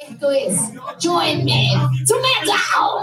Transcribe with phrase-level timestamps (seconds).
[0.00, 0.56] Esto es
[0.98, 1.72] Join Me
[2.06, 3.02] to Metal.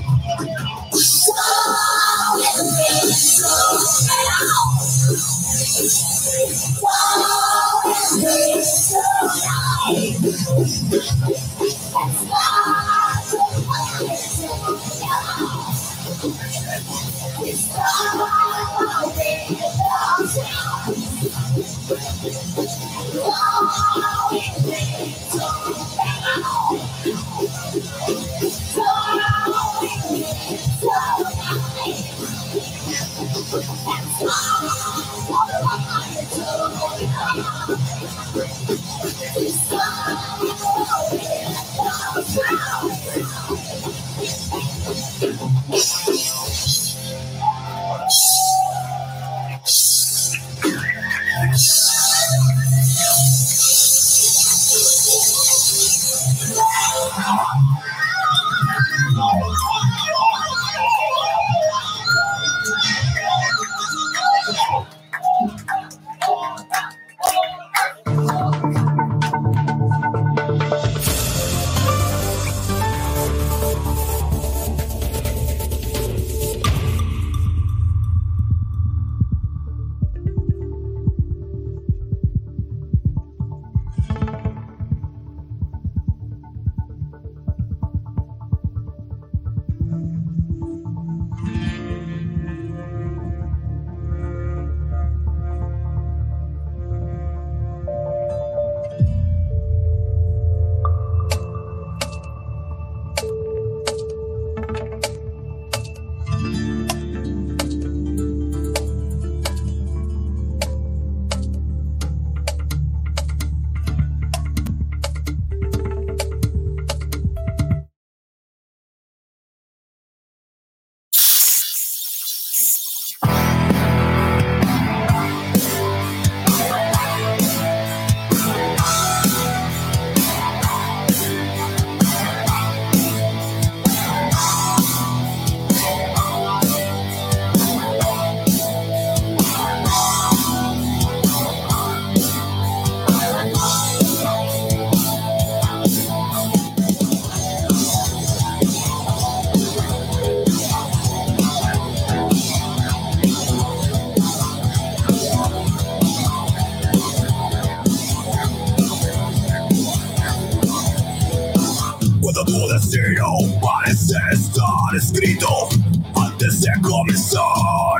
[163.61, 165.69] parece estar escrito
[166.15, 167.99] antes de comenzar.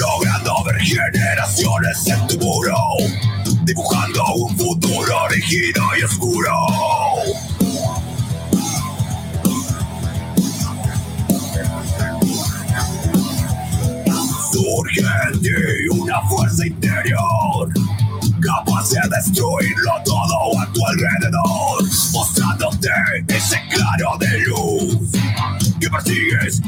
[0.00, 2.76] Logrando ver generaciones en tu muro,
[3.64, 6.52] dibujando un futuro rígido y oscuro.
[14.52, 15.00] Surge
[15.32, 15.50] en ti
[15.90, 17.70] una fuerza interior
[18.40, 21.65] capaz de destruirlo todo a tu alrededor,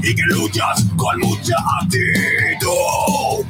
[0.09, 3.45] y que luchas con mucha actitud.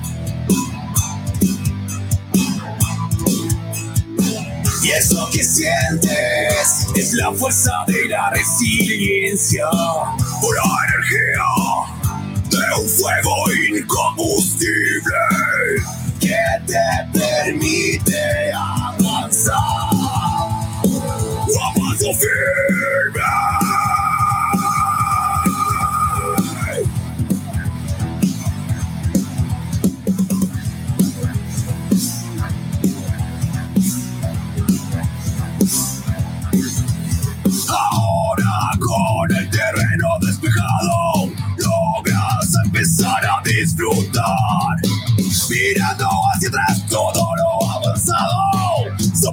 [4.83, 9.67] Y eso que sientes es la fuerza de la resiliencia,
[10.41, 11.45] pura energía
[12.51, 13.37] de un fuego
[13.77, 15.15] incombustible
[16.19, 19.55] que te permite avanzar
[21.55, 22.11] a paso.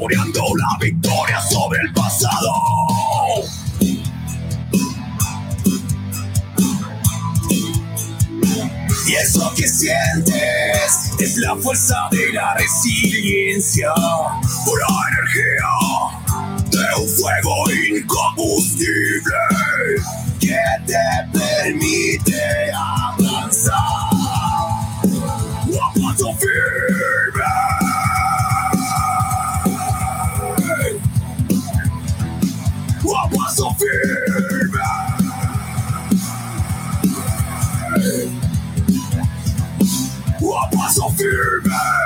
[0.06, 2.52] Saboreando la victoria sobre el pasado.
[9.08, 13.92] Y eso que sientes es la fuerza de la resiliencia,
[14.66, 15.72] pura energía
[16.70, 19.22] de un fuego incombustible
[20.40, 23.78] que te permite avanzar
[25.82, 27.75] a paso firme.
[41.16, 42.05] A paso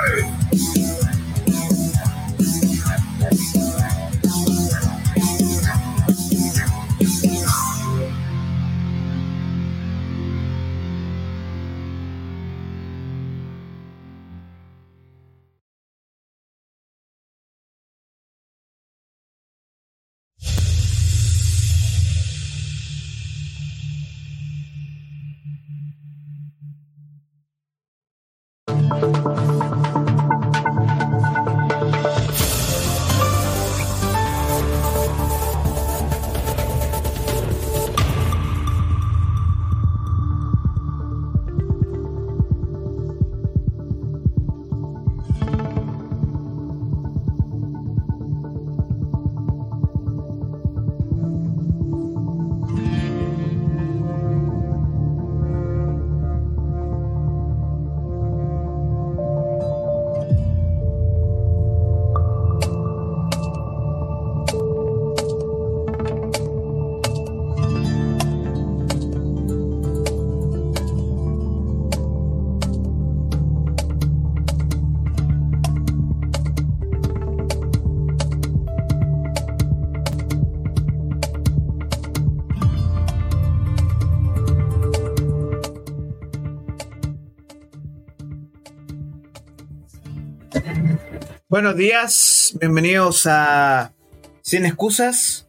[91.50, 93.92] Buenos días, bienvenidos a
[94.40, 95.48] Sin Excusas.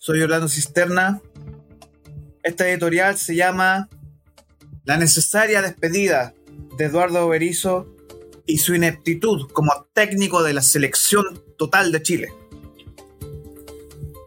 [0.00, 1.20] Soy Orlando Cisterna.
[2.42, 3.90] Esta editorial se llama
[4.84, 6.32] La necesaria despedida
[6.78, 7.94] de Eduardo Berizo
[8.46, 12.28] y su ineptitud como técnico de la selección total de Chile.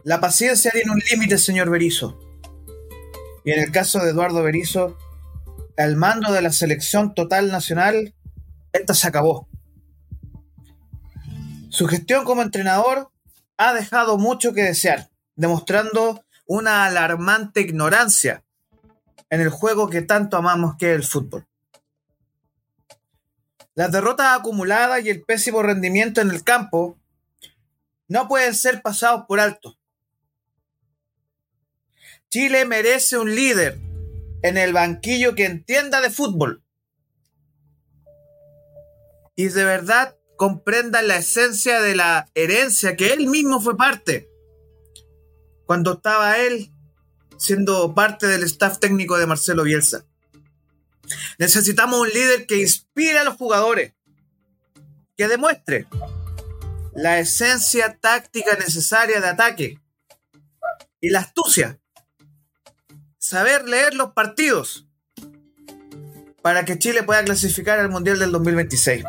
[0.04, 2.20] La paciencia tiene un límite, señor Berizo.
[3.44, 4.96] Y en el caso de Eduardo Berizo,
[5.76, 8.14] el mando de la selección total nacional,
[8.72, 9.49] esta se acabó.
[11.70, 13.12] Su gestión como entrenador
[13.56, 18.44] ha dejado mucho que desear, demostrando una alarmante ignorancia
[19.30, 21.46] en el juego que tanto amamos que es el fútbol.
[23.76, 26.98] Las derrotas acumuladas y el pésimo rendimiento en el campo
[28.08, 29.78] no pueden ser pasados por alto.
[32.30, 33.78] Chile merece un líder
[34.42, 36.64] en el banquillo que entienda de fútbol.
[39.36, 44.30] Y de verdad comprendan la esencia de la herencia que él mismo fue parte.
[45.66, 46.72] Cuando estaba él
[47.36, 50.06] siendo parte del staff técnico de Marcelo Bielsa.
[51.38, 53.92] Necesitamos un líder que inspire a los jugadores,
[55.14, 55.86] que demuestre
[56.94, 59.78] la esencia táctica necesaria de ataque
[61.02, 61.78] y la astucia.
[63.18, 64.86] Saber leer los partidos
[66.40, 69.04] para que Chile pueda clasificar al Mundial del 2026.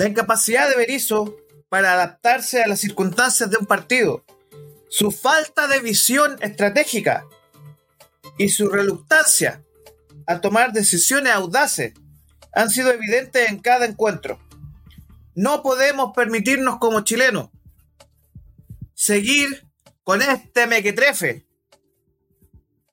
[0.00, 1.36] La incapacidad de Berizzo
[1.68, 4.24] para adaptarse a las circunstancias de un partido,
[4.88, 7.26] su falta de visión estratégica
[8.38, 9.62] y su reluctancia
[10.26, 11.92] a tomar decisiones audaces
[12.54, 14.40] han sido evidentes en cada encuentro.
[15.34, 17.50] No podemos permitirnos como chilenos
[18.94, 19.68] seguir
[20.02, 21.46] con este mequetrefe,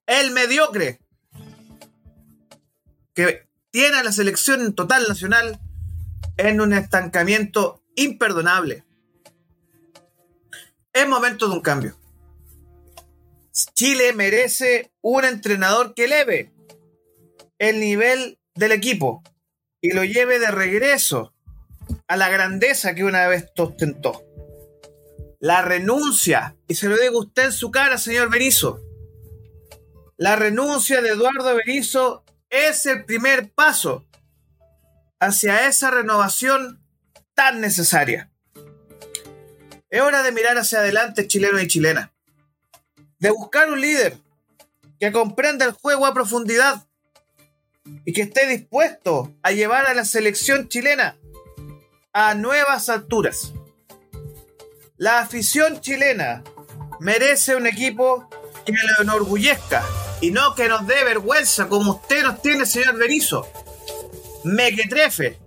[0.07, 0.99] el mediocre,
[3.13, 5.61] que tiene a la selección total nacional
[6.37, 8.83] en un estancamiento imperdonable.
[10.93, 11.97] Es momento de un cambio.
[13.73, 16.53] Chile merece un entrenador que eleve
[17.57, 19.23] el nivel del equipo
[19.81, 21.33] y lo lleve de regreso
[22.07, 24.23] a la grandeza que una vez ostentó.
[25.39, 28.81] La renuncia, y se lo digo usted en su cara, señor Berizo,
[30.17, 34.06] la renuncia de Eduardo Berizo es el primer paso
[35.19, 36.83] hacia esa renovación
[37.33, 38.31] tan necesaria.
[39.89, 42.09] Es hora de mirar hacia adelante, chilenos y chilenas.
[43.19, 44.17] De buscar un líder
[44.99, 46.87] que comprenda el juego a profundidad
[48.05, 51.17] y que esté dispuesto a llevar a la selección chilena
[52.13, 53.53] a nuevas alturas.
[54.97, 56.43] La afición chilena
[56.99, 58.27] merece un equipo
[58.65, 59.83] que lo enorgullezca
[60.19, 63.47] y no que nos dé vergüenza como usted nos tiene, señor Berizo.
[64.47, 65.39] Mequetrefe.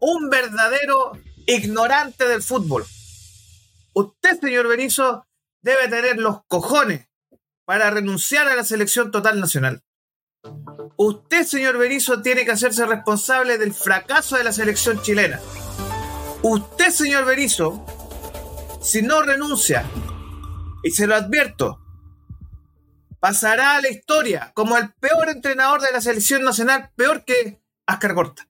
[0.00, 1.12] Un verdadero
[1.46, 2.84] ignorante del fútbol.
[3.94, 5.26] Usted, señor Berizo,
[5.62, 7.08] debe tener los cojones
[7.64, 9.82] para renunciar a la selección total nacional.
[10.96, 15.40] Usted, señor Berizo, tiene que hacerse responsable del fracaso de la selección chilena.
[16.42, 17.84] Usted, señor Berizo,
[18.80, 19.84] si no renuncia,
[20.82, 21.80] y se lo advierto,
[23.20, 28.14] pasará a la historia como el peor entrenador de la selección nacional, peor que Ascar
[28.14, 28.48] Corta.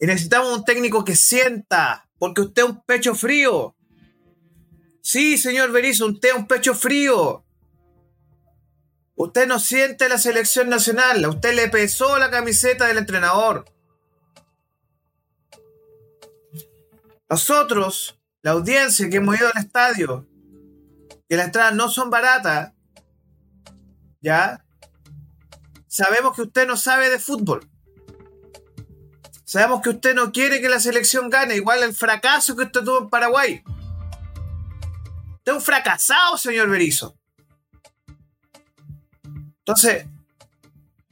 [0.00, 3.76] Y necesitamos un técnico que sienta, porque usted es un pecho frío.
[5.00, 7.44] Sí, señor Berizzo, usted es un pecho frío.
[9.16, 13.64] Usted no siente la selección nacional, a usted le pesó la camiseta del entrenador.
[17.30, 20.26] Nosotros, la audiencia que hemos ido al estadio,
[21.28, 22.72] que las entradas no son baratas,
[24.20, 24.63] ¿ya?
[25.94, 27.70] Sabemos que usted no sabe de fútbol.
[29.44, 32.98] Sabemos que usted no quiere que la selección gane, igual el fracaso que usted tuvo
[33.02, 33.62] en Paraguay.
[35.36, 37.16] Usted es un fracasado, señor Berizo.
[39.58, 40.06] Entonces,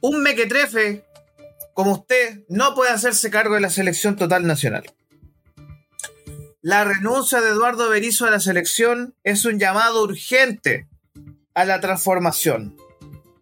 [0.01, 1.05] un mequetrefe
[1.73, 4.83] como usted no puede hacerse cargo de la selección total nacional.
[6.61, 10.89] La renuncia de Eduardo Berizzo a la selección es un llamado urgente
[11.53, 12.75] a la transformación.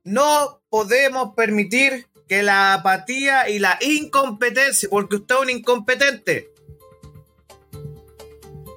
[0.03, 6.51] No podemos permitir que la apatía y la incompetencia, porque usted es un incompetente,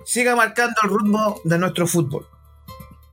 [0.05, 2.27] siga marcando el ritmo de nuestro fútbol.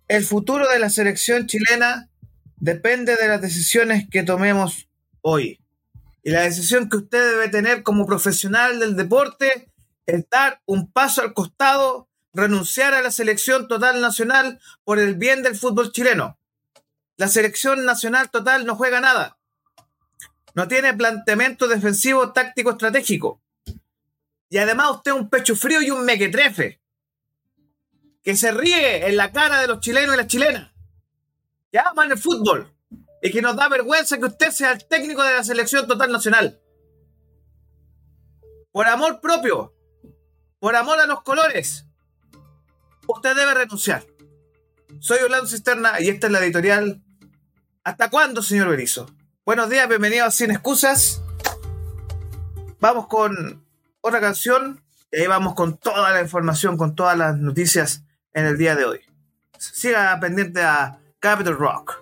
[0.07, 2.09] El futuro de la selección chilena
[2.57, 4.89] depende de las decisiones que tomemos
[5.21, 5.59] hoy.
[6.23, 9.71] Y la decisión que usted debe tener como profesional del deporte
[10.05, 15.43] es dar un paso al costado, renunciar a la selección total nacional por el bien
[15.43, 16.37] del fútbol chileno.
[17.21, 19.37] La selección nacional total no juega nada.
[20.55, 23.43] No tiene planteamiento defensivo, táctico, estratégico.
[24.49, 26.81] Y además usted es un pecho frío y un mequetrefe.
[28.23, 30.71] Que se ríe en la cara de los chilenos y las chilenas.
[31.71, 32.73] Que aman el fútbol.
[33.21, 36.59] Y que nos da vergüenza que usted sea el técnico de la selección total nacional.
[38.71, 39.75] Por amor propio,
[40.57, 41.85] por amor a los colores,
[43.05, 44.07] usted debe renunciar.
[44.99, 47.03] Soy Orlando Cisterna y esta es la editorial.
[47.83, 49.09] ¿Hasta cuándo, señor Berizo?
[49.43, 51.23] Buenos días, bienvenidos a Sin Excusas.
[52.79, 53.65] Vamos con
[54.01, 54.79] otra canción
[55.11, 58.03] y ahí vamos con toda la información, con todas las noticias
[58.35, 58.99] en el día de hoy.
[59.57, 61.97] Siga pendiente a Capital Rock.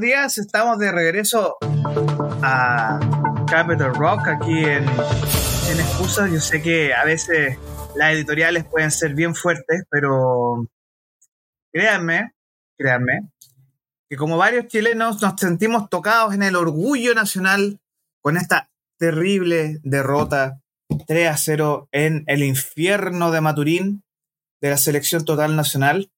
[0.00, 1.58] Días, estamos de regreso
[2.42, 2.98] a
[3.46, 6.32] Capital Rock aquí en, en Excusas.
[6.32, 7.58] Yo sé que a veces
[7.96, 10.66] las editoriales pueden ser bien fuertes, pero
[11.70, 12.32] créanme,
[12.78, 13.30] créanme,
[14.08, 17.78] que como varios chilenos nos sentimos tocados en el orgullo nacional
[18.22, 20.62] con esta terrible derrota
[21.06, 24.02] 3 a 0 en el infierno de Maturín
[24.62, 26.10] de la selección total nacional.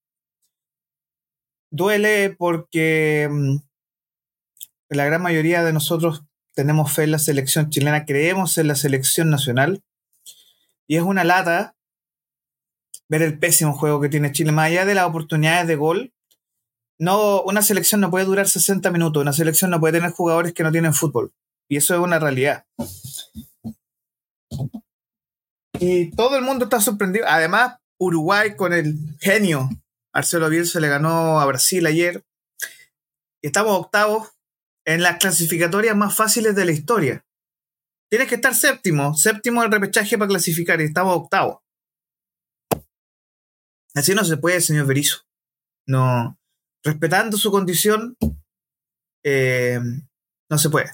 [1.72, 3.56] Duele porque mm,
[4.94, 6.22] la gran mayoría de nosotros
[6.54, 9.82] tenemos fe en la selección chilena, creemos en la selección nacional.
[10.86, 11.74] Y es una lata
[13.08, 16.12] ver el pésimo juego que tiene Chile, más allá de las oportunidades de gol.
[16.98, 20.62] No, una selección no puede durar 60 minutos, una selección no puede tener jugadores que
[20.62, 21.32] no tienen fútbol.
[21.68, 22.64] Y eso es una realidad.
[25.78, 27.26] Y todo el mundo está sorprendido.
[27.28, 29.68] Además, Uruguay con el genio
[30.14, 32.24] Marcelo Bielsa le ganó a Brasil ayer.
[33.42, 34.28] Estamos octavos
[34.84, 37.26] en las clasificatorias más fáciles de la historia.
[38.10, 41.60] Tienes que estar séptimo, séptimo el repechaje para clasificar y estamos octavos.
[43.94, 45.22] Así no se puede, señor Berizzo.
[45.86, 46.38] No,
[46.84, 48.16] respetando su condición,
[49.24, 49.80] eh,
[50.50, 50.90] no se puede.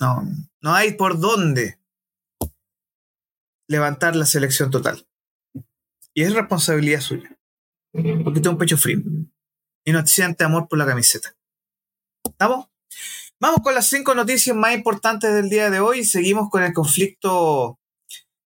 [0.00, 0.22] No,
[0.62, 1.80] no hay por dónde
[3.68, 5.06] levantar la selección total.
[6.14, 7.38] Y es responsabilidad suya.
[7.92, 9.00] Porque tiene un pecho frío.
[9.84, 11.37] Y no siente amor por la camiseta.
[12.40, 12.68] ¿Estamos?
[13.40, 16.04] Vamos con las cinco noticias más importantes del día de hoy.
[16.04, 17.80] Seguimos con el conflicto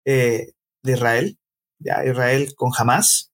[0.05, 0.51] eh,
[0.83, 1.39] de Israel.
[1.79, 3.33] Ya, Israel con Hamas.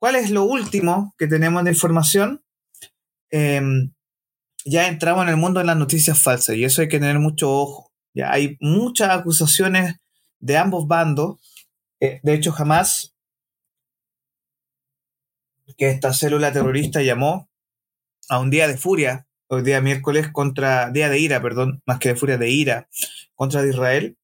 [0.00, 2.42] ¿Cuál es lo último que tenemos de información?
[3.30, 3.92] Em,
[4.64, 7.52] ya entramos en el mundo de las noticias falsas y eso hay que tener mucho
[7.52, 7.92] ojo.
[8.12, 9.94] Ya hay muchas acusaciones
[10.40, 11.38] de ambos bandos.
[12.00, 13.14] Eh, de hecho, jamás
[15.78, 17.48] que esta célula terrorista llamó
[18.28, 22.10] a un día de furia, hoy día miércoles, contra, día de ira, perdón, más que
[22.10, 22.88] de furia, de ira
[23.34, 24.16] contra Israel.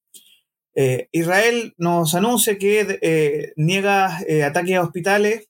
[0.74, 5.48] Eh, Israel nos anuncia que eh, niega ataques a hospitales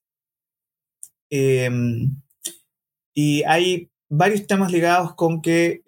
[1.30, 2.16] em,
[3.14, 5.82] y hay varios temas ligados con que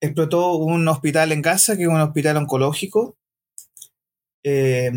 [0.00, 3.18] explotó un hospital en casa, que es un hospital oncológico,
[4.44, 4.90] eh,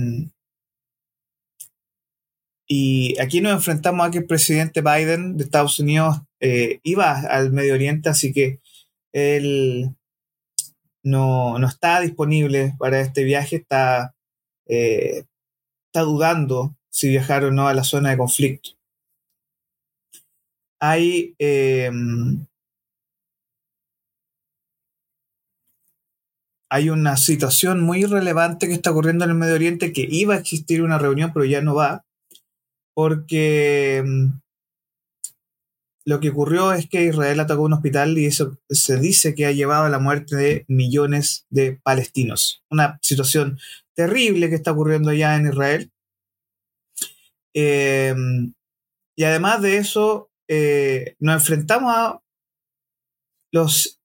[2.68, 7.52] y aquí nos enfrentamos a que el presidente Biden de Estados Unidos eh, iba al
[7.52, 8.60] Medio Oriente, así que
[9.14, 9.96] él
[11.04, 14.16] no, está disponible para este viaje, está,
[14.68, 15.26] eh,
[15.88, 18.72] está dudando si viajar o no a la zona de conflicto.
[20.80, 21.36] Hay
[26.72, 30.38] hay una situación muy relevante que está ocurriendo en el Medio Oriente que iba a
[30.38, 32.06] existir una reunión, pero ya no va,
[32.94, 34.40] porque mm,
[36.06, 39.52] lo que ocurrió es que Israel atacó un hospital y eso se dice que ha
[39.52, 42.64] llevado a la muerte de millones de palestinos.
[42.70, 43.60] Una situación
[43.94, 45.92] terrible que está ocurriendo allá en Israel.
[47.54, 48.16] Eh,
[49.16, 52.22] y además de eso, eh, nos enfrentamos a
[53.52, 54.02] los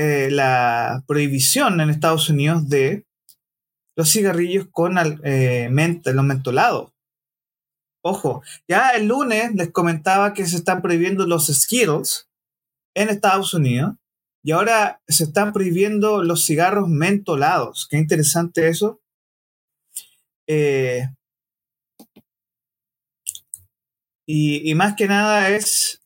[0.00, 3.04] eh, la prohibición en Estados Unidos de
[3.96, 5.68] los cigarrillos con eh,
[6.04, 6.92] los mentolados.
[8.08, 12.26] Ojo, ya el lunes les comentaba que se están prohibiendo los Skittles
[12.94, 13.96] en Estados Unidos
[14.42, 17.86] y ahora se están prohibiendo los cigarros mentolados.
[17.90, 19.02] Qué interesante eso.
[20.46, 21.06] Eh,
[24.26, 26.00] y, y, más que nada es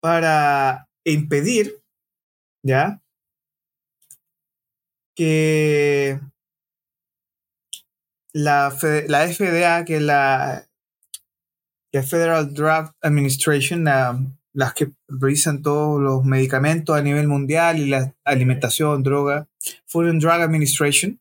[0.00, 1.82] para impedir,
[2.62, 3.02] ¿ya?
[5.14, 6.18] Que
[8.34, 8.76] la,
[9.08, 10.66] la FDA, que la,
[11.92, 13.84] Federal Drug Administration,
[14.52, 19.48] las que revisan todos los medicamentos a nivel mundial y la alimentación, droga,
[19.86, 21.20] Food and Drug Administration,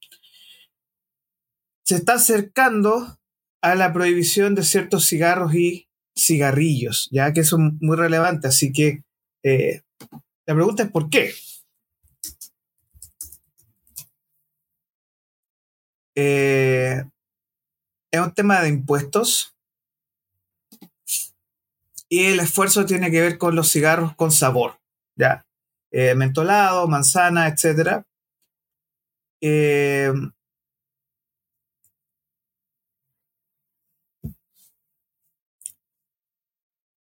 [1.86, 3.20] se está acercando
[3.62, 8.50] a la prohibición de ciertos cigarros y cigarrillos, ya que son muy relevantes.
[8.50, 9.04] Así que
[9.44, 9.84] eh,
[10.48, 11.34] la pregunta es ¿por qué?
[16.16, 17.04] Eh,
[18.12, 19.56] es un tema de impuestos
[22.10, 24.80] y el esfuerzo tiene que ver con los cigarros con sabor,
[25.16, 25.46] ya,
[25.92, 28.06] eh, mentolado, manzana, etcétera.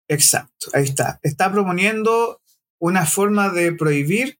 [0.07, 1.19] Exacto, ahí está.
[1.23, 2.41] Está proponiendo
[2.79, 4.37] una forma de prohibir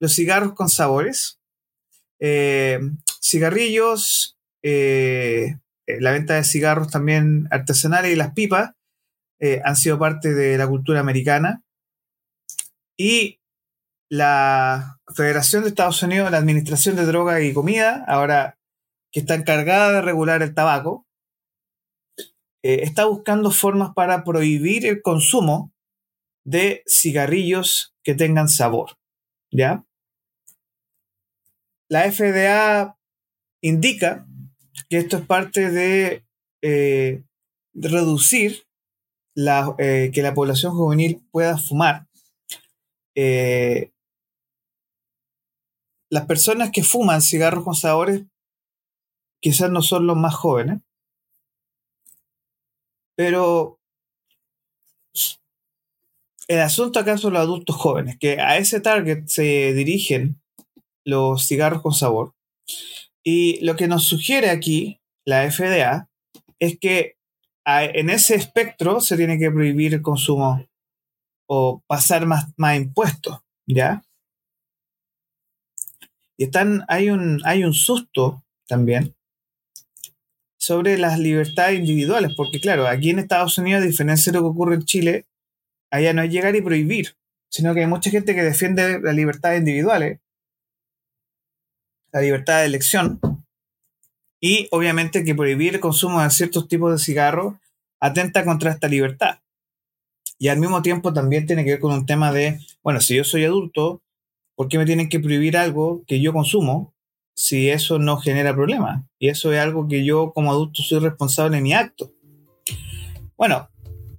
[0.00, 1.40] los cigarros con sabores,
[2.20, 2.80] eh,
[3.24, 5.56] cigarrillos, eh,
[5.86, 8.72] eh, la venta de cigarros también artesanales y las pipas
[9.62, 11.62] han sido parte de la cultura americana.
[12.96, 13.40] Y
[14.08, 18.58] la Federación de Estados Unidos, la Administración de Drogas y Comida, ahora
[19.12, 21.06] que está encargada de regular el tabaco,
[22.64, 25.72] eh, está buscando formas para prohibir el consumo
[26.46, 28.96] de cigarrillos que tengan sabor.
[29.50, 29.84] ¿Ya?
[31.90, 32.93] La FDA
[33.64, 34.26] indica
[34.90, 36.24] que esto es parte de,
[36.62, 37.22] eh,
[37.72, 38.66] reducir
[39.78, 42.06] eh, que la población juvenil pueda fumar.
[46.10, 48.22] las personas que fuman cigarros con sabores
[49.40, 50.80] quizás no son los más jóvenes,
[53.16, 53.80] pero
[56.48, 60.40] el asunto acá son los adultos jóvenes, que a ese target se dirigen
[61.04, 62.34] los cigarros con sabor.
[63.24, 66.10] Y lo que nos sugiere aquí la FDA
[66.58, 67.16] es que
[67.64, 70.66] en ese espectro se tiene que prohibir el consumo
[71.48, 74.02] o pasar más, más impuestos, ¿ya?
[76.36, 79.14] Y están, hay, un, hay un susto también
[80.58, 84.48] sobre las libertades individuales, porque claro, aquí en Estados Unidos, a diferencia de lo que
[84.48, 85.26] ocurre en Chile,
[85.90, 87.16] allá no es llegar y prohibir,
[87.50, 90.20] sino que hay mucha gente que defiende las libertades individuales,
[92.14, 93.20] la libertad de elección,
[94.40, 97.54] y obviamente que prohibir el consumo de ciertos tipos de cigarros
[98.00, 99.40] atenta contra esta libertad.
[100.38, 103.24] Y al mismo tiempo también tiene que ver con un tema de, bueno, si yo
[103.24, 104.02] soy adulto,
[104.54, 106.94] ¿por qué me tienen que prohibir algo que yo consumo
[107.34, 109.04] si eso no genera problemas.
[109.18, 112.12] Y eso es algo que yo como adulto soy responsable de mi acto.
[113.36, 113.68] Bueno,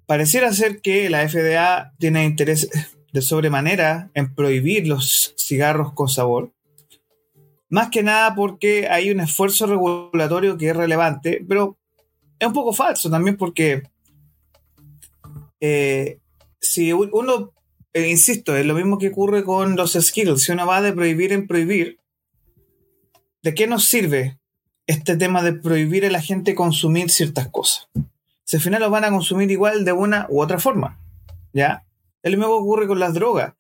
[0.05, 2.69] pareciera ser que la FDA tiene interés
[3.13, 6.51] de sobremanera en prohibir los cigarros con sabor.
[7.75, 11.77] Más que nada porque hay un esfuerzo regulatorio que es relevante, pero
[12.39, 13.83] es un poco falso también porque
[15.59, 16.19] eh,
[16.61, 17.51] si uno,
[17.91, 21.33] eh, insisto, es lo mismo que ocurre con los skills, si uno va de prohibir
[21.33, 21.99] en prohibir,
[23.43, 24.39] ¿de qué nos sirve
[24.87, 27.89] este tema de prohibir a la gente consumir ciertas cosas?
[28.45, 30.97] Si al final los van a consumir igual de una u otra forma,
[31.51, 31.85] ¿ya?
[32.23, 33.53] Es lo mismo que ocurre con las drogas.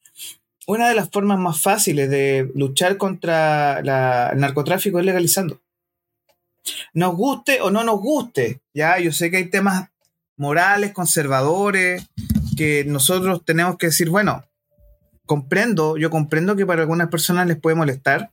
[0.67, 5.61] Una de las formas más fáciles de luchar contra el narcotráfico es legalizando.
[6.93, 8.99] Nos guste o no nos guste, ¿ya?
[8.99, 9.89] Yo sé que hay temas
[10.37, 12.07] morales, conservadores,
[12.57, 14.43] que nosotros tenemos que decir, bueno,
[15.25, 18.31] comprendo, yo comprendo que para algunas personas les puede molestar,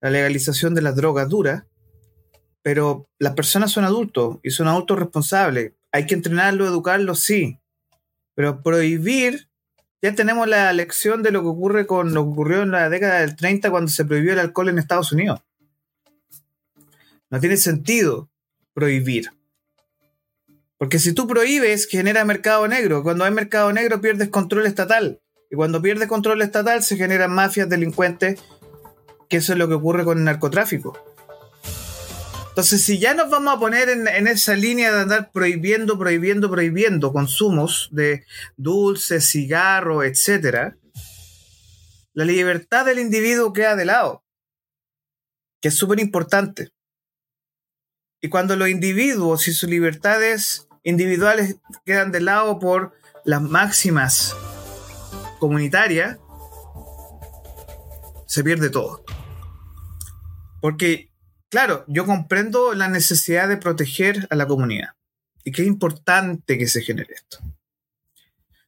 [0.00, 1.64] la legalización de las drogas duras,
[2.62, 5.72] pero las personas son adultos y son adultos responsables.
[5.90, 7.58] Hay que entrenarlos, educarlos, sí,
[8.34, 9.48] pero prohibir,
[10.02, 13.20] ya tenemos la lección de lo que ocurre con lo que ocurrió en la década
[13.20, 15.40] del 30 cuando se prohibió el alcohol en Estados Unidos.
[17.30, 18.28] No tiene sentido
[18.74, 19.30] prohibir.
[20.76, 23.04] Porque si tú prohíbes, genera mercado negro.
[23.04, 25.20] Cuando hay mercado negro, pierdes control estatal.
[25.48, 28.40] Y cuando pierdes control estatal, se generan mafias, delincuentes
[29.32, 31.11] que eso es lo que ocurre con el narcotráfico.
[32.52, 37.10] Entonces, si ya nos vamos a poner en, esa línea de andar prohibiendo, prohibiendo, prohibiendo
[37.10, 38.26] consumos de
[38.58, 40.74] dulces, cigarros, etc.,
[42.12, 44.22] la libertad del individuo queda de lado,
[45.62, 46.68] que es súper importante.
[48.20, 52.92] Y cuando los individuos y sus libertades individuales quedan de lado por
[53.24, 54.36] las máximas
[55.38, 56.18] comunitarias,
[58.26, 59.04] se pierde todo.
[60.60, 61.11] Porque,
[61.52, 64.94] claro, yo comprendo la necesidad de proteger a la comunidad
[65.44, 67.40] y que es importante que se genere esto.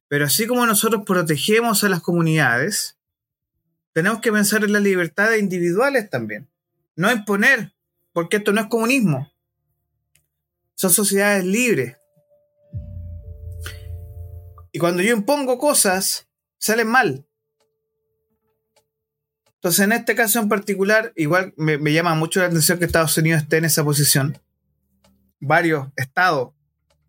[0.06, 2.98] Pero así como nosotros protegemos a las comunidades,
[3.94, 6.50] tenemos que pensar en las libertades individuales también.
[6.94, 7.72] No imponer,
[8.12, 9.32] porque esto no es comunismo.
[10.74, 11.96] Son sociedades libres.
[14.72, 17.26] Y cuando yo impongo cosas, salen mal.
[19.64, 23.40] Entonces, en este caso en particular, igual me, llama mucho la atención que Estados Unidos
[23.40, 24.38] esté en esa posición.
[25.40, 26.52] Varios estados,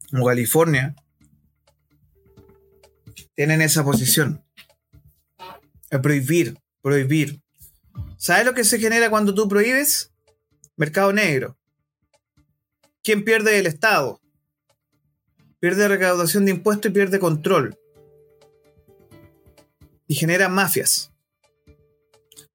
[0.09, 0.95] como California,
[3.35, 4.41] tienen esa posición.
[6.01, 7.41] Prohibir, prohibir.
[8.15, 10.13] ¿Sabes lo que se genera cuando tú prohíbes?
[10.77, 11.57] Mercado negro.
[13.03, 14.21] ¿Quién pierde el Estado?
[15.59, 17.77] Pierde recaudación de impuestos y pierde control.
[20.07, 21.11] Y genera mafias.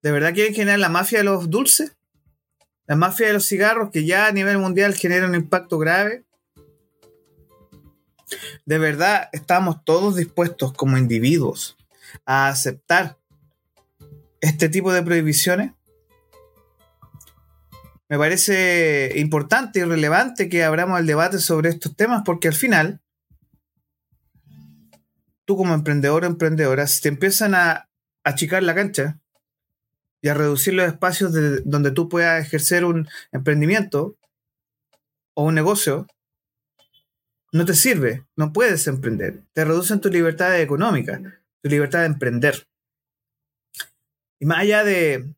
[0.03, 1.97] ¿De verdad quieren generar la mafia de los dulces?
[2.87, 6.25] La mafia de los cigarros que ya a nivel mundial genera un impacto grave.
[8.65, 11.77] ¿De verdad estamos todos dispuestos como individuos
[12.25, 13.19] a aceptar
[14.41, 15.73] este tipo de prohibiciones?
[18.09, 23.01] Me parece importante y relevante que abramos el debate sobre estos temas porque al final,
[25.45, 27.89] tú como emprendedor o emprendedora, si te empiezan a
[28.25, 29.20] achicar la cancha,
[30.23, 34.17] y a reducir los espacios de, donde tú puedas ejercer un emprendimiento
[35.35, 36.07] o un negocio,
[37.53, 39.43] no te sirve, no puedes emprender.
[39.53, 41.21] Te reducen tu libertad económica,
[41.63, 42.67] tu libertad de emprender.
[44.39, 45.35] Y más allá de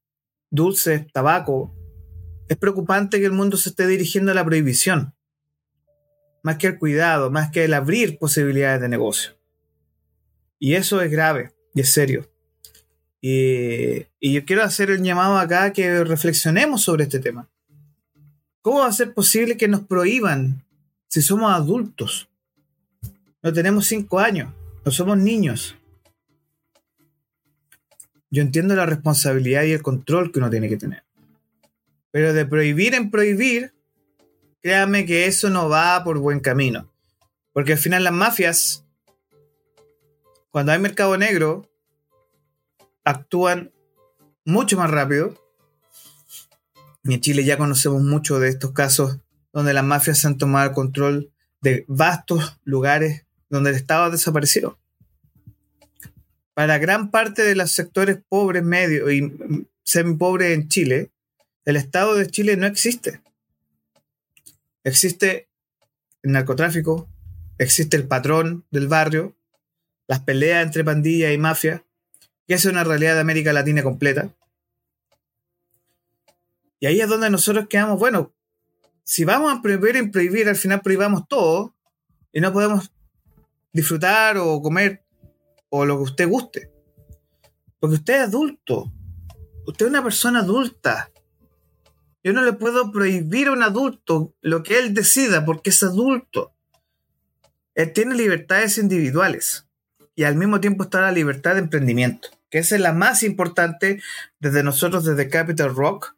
[0.50, 1.74] dulces, tabaco,
[2.48, 5.14] es preocupante que el mundo se esté dirigiendo a la prohibición,
[6.42, 9.38] más que al cuidado, más que el abrir posibilidades de negocio.
[10.58, 12.31] Y eso es grave y es serio.
[13.24, 17.48] Y, y yo quiero hacer el llamado acá que reflexionemos sobre este tema.
[18.62, 20.64] ¿Cómo va a ser posible que nos prohíban
[21.08, 22.28] si somos adultos?
[23.42, 24.52] No tenemos cinco años,
[24.84, 25.76] no somos niños.
[28.30, 31.04] Yo entiendo la responsabilidad y el control que uno tiene que tener.
[32.10, 33.72] Pero de prohibir en prohibir,
[34.60, 36.92] créame que eso no va por buen camino.
[37.52, 38.84] Porque al final las mafias,
[40.50, 41.68] cuando hay mercado negro,
[43.04, 43.72] actúan
[44.44, 45.34] mucho más rápido
[47.04, 49.18] y en Chile ya conocemos mucho de estos casos
[49.52, 54.10] donde las mafias se han tomado el control de vastos lugares donde el Estado ha
[54.10, 54.78] desaparecido.
[56.54, 61.10] Para gran parte de los sectores pobres, medios y semi-pobres en Chile,
[61.64, 63.20] el Estado de Chile no existe.
[64.84, 65.48] Existe
[66.22, 67.08] el narcotráfico,
[67.58, 69.34] existe el patrón del barrio,
[70.08, 71.84] las peleas entre pandillas y mafia,
[72.46, 74.34] que es una realidad de América Latina completa.
[76.80, 78.34] Y ahí es donde nosotros quedamos, bueno,
[79.04, 81.74] si vamos a prohibir y prohibir, al final prohibamos todo
[82.32, 82.92] y no podemos
[83.72, 85.04] disfrutar o comer
[85.68, 86.70] o lo que usted guste.
[87.78, 88.92] Porque usted es adulto.
[89.66, 91.10] Usted es una persona adulta.
[92.24, 96.52] Yo no le puedo prohibir a un adulto lo que él decida porque es adulto.
[97.74, 99.66] Él tiene libertades individuales
[100.14, 104.00] y al mismo tiempo está la libertad de emprendimiento, que esa es la más importante
[104.40, 106.14] desde nosotros, desde Capital Rock,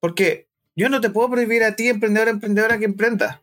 [0.00, 3.42] porque yo no te puedo prohibir a ti, emprendedor, emprendedora, que emprenda.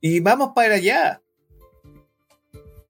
[0.00, 1.20] Y vamos para allá.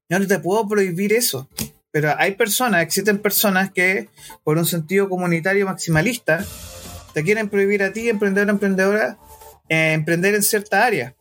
[0.09, 1.47] Yo no te puedo prohibir eso.
[1.91, 4.09] Pero hay personas, existen personas que,
[4.43, 6.45] por un sentido comunitario maximalista,
[7.13, 9.17] te quieren prohibir a ti, emprendedor, emprendedora,
[9.69, 11.15] eh, emprender en cierta área.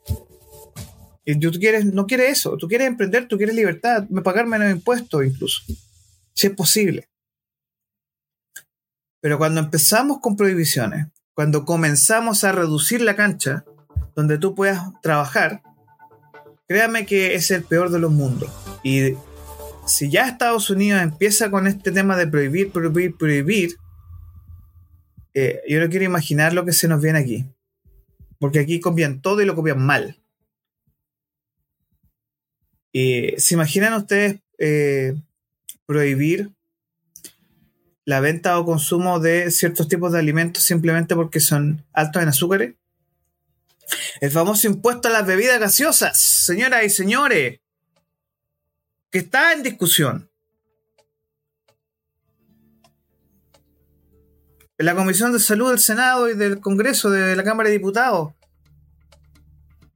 [1.25, 5.25] Y tú quieres, no quieres eso, tú quieres emprender, tú quieres libertad, pagar menos impuestos
[5.25, 5.63] incluso.
[6.35, 7.09] Si es posible.
[9.21, 13.65] Pero cuando empezamos con prohibiciones, cuando comenzamos a reducir la cancha
[14.15, 15.63] donde tú puedas trabajar,
[16.69, 18.51] créame que es el peor de los mundos.
[18.83, 19.15] Y
[19.87, 23.77] si ya Estados Unidos empieza con este tema de prohibir, prohibir, prohibir,
[25.33, 27.47] eh, yo no quiero imaginar lo que se nos viene aquí.
[28.39, 30.21] Porque aquí copian todo y lo copian mal.
[32.96, 35.16] Y ¿Se imaginan ustedes eh,
[35.85, 36.52] prohibir
[38.04, 42.74] la venta o consumo de ciertos tipos de alimentos simplemente porque son altos en azúcares?
[44.20, 47.59] El famoso impuesto a las bebidas gaseosas, señoras y señores,
[49.11, 50.30] que está en discusión.
[54.78, 58.34] En la Comisión de Salud del Senado y del Congreso de la Cámara de Diputados.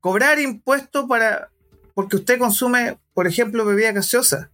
[0.01, 1.53] Cobrar impuestos para
[1.99, 4.53] porque usted consume, por ejemplo, bebida gaseosa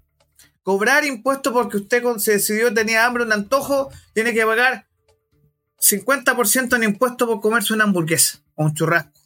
[0.62, 4.86] cobrar impuestos porque usted se decidió, tenía hambre, un antojo, tiene que pagar
[5.78, 9.20] 50% en impuestos por comerse una hamburguesa o un churrasco.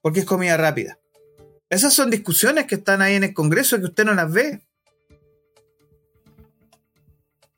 [0.00, 0.96] Porque es comida rápida.
[1.68, 4.64] Esas son discusiones que están ahí en el Congreso que usted no las ve.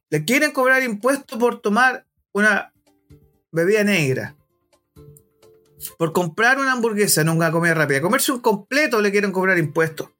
[0.09, 2.72] Le quieren cobrar impuestos por tomar una
[3.53, 4.38] bebida negra.
[5.99, 8.01] Por comprar una hamburguesa en una comida rápida.
[8.01, 10.11] Comerse un completo le quieren cobrar impuestos.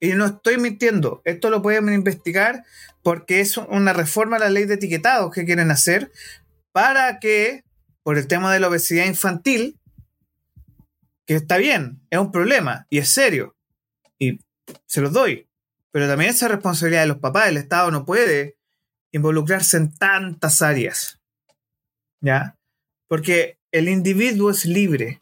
[0.00, 2.64] Y no estoy mintiendo, esto lo pueden investigar
[3.02, 6.10] porque es una reforma a la ley de etiquetados que quieren hacer
[6.72, 7.64] para que,
[8.02, 9.78] por el tema de la obesidad infantil,
[11.26, 13.56] que está bien, es un problema y es serio,
[14.18, 14.40] y
[14.86, 15.48] se los doy,
[15.90, 18.58] pero también esa responsabilidad de los papás, el Estado no puede
[19.12, 21.20] involucrarse en tantas áreas,
[22.20, 22.58] ¿ya?
[23.06, 25.18] Porque el individuo es libre.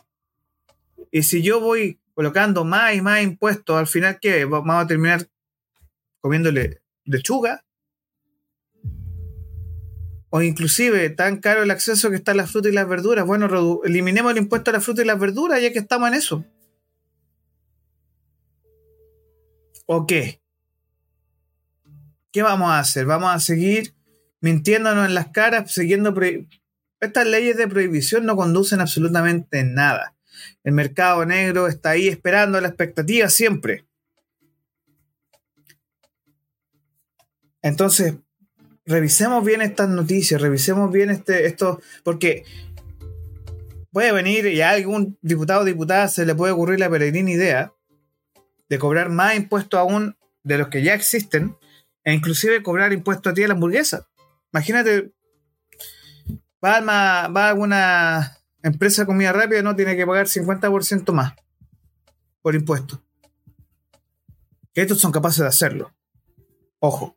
[1.10, 4.44] Y si yo voy colocando más y más impuestos, al final, ¿qué?
[4.44, 5.26] Vamos a terminar
[6.20, 7.64] comiéndole lechuga.
[10.28, 13.24] O inclusive tan caro el acceso que está a las frutas y las verduras.
[13.24, 16.44] Bueno, eliminemos el impuesto a las frutas y las verduras ya que estamos en eso.
[19.86, 20.42] ¿O qué?
[22.30, 23.06] ¿Qué vamos a hacer?
[23.06, 23.94] ¿Vamos a seguir
[24.40, 26.12] mintiéndonos en las caras, siguiendo...
[27.02, 30.14] Estas leyes de prohibición no conducen absolutamente nada.
[30.62, 33.84] El mercado negro está ahí esperando la expectativa siempre.
[37.60, 38.14] Entonces,
[38.86, 42.44] revisemos bien estas noticias, revisemos bien este, esto, porque
[43.90, 47.72] puede venir y a algún diputado o diputada se le puede ocurrir la peregrina idea
[48.68, 51.56] de cobrar más impuestos aún de los que ya existen
[52.04, 54.06] e inclusive cobrar impuestos a ti a la hamburguesa.
[54.52, 55.12] Imagínate,
[56.62, 61.34] va a, alguna empresa de comida rápida no tiene que pagar 50% más
[62.40, 63.00] por impuestos.
[64.72, 65.92] Que estos son capaces de hacerlo.
[66.78, 67.16] Ojo.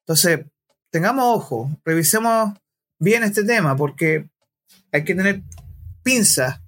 [0.00, 0.46] Entonces,
[0.90, 2.58] tengamos ojo, revisemos
[2.98, 4.28] bien este tema porque
[4.92, 5.42] hay que tener
[6.02, 6.60] pinzas,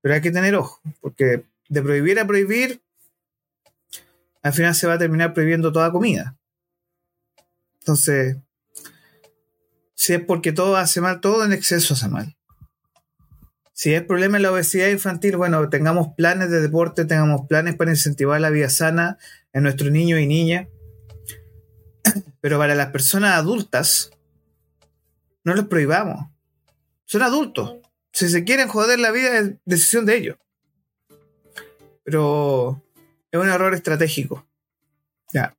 [0.00, 2.82] pero hay que tener ojo, porque de prohibir a prohibir,
[4.42, 6.36] al final se va a terminar prohibiendo toda comida.
[7.80, 8.36] Entonces,
[10.00, 12.34] si es porque todo hace mal, todo en exceso hace mal.
[13.74, 17.90] Si es problema en la obesidad infantil, bueno, tengamos planes de deporte, tengamos planes para
[17.90, 19.18] incentivar la vida sana
[19.52, 20.68] en nuestros niños y niñas.
[22.40, 24.10] Pero para las personas adultas,
[25.44, 26.30] no los prohibamos.
[27.04, 27.76] Son adultos.
[28.10, 30.38] Si se quieren joder la vida, es decisión de ellos.
[32.04, 32.82] Pero
[33.30, 34.46] es un error estratégico.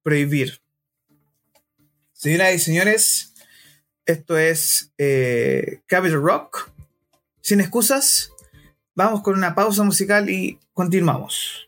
[0.01, 0.59] Prohibir.
[2.13, 3.30] Señoras y señores,
[4.11, 6.71] esto es eh, Rock.
[7.41, 8.31] Sin excusas,
[8.93, 11.67] vamos con una pausa musical y continuamos.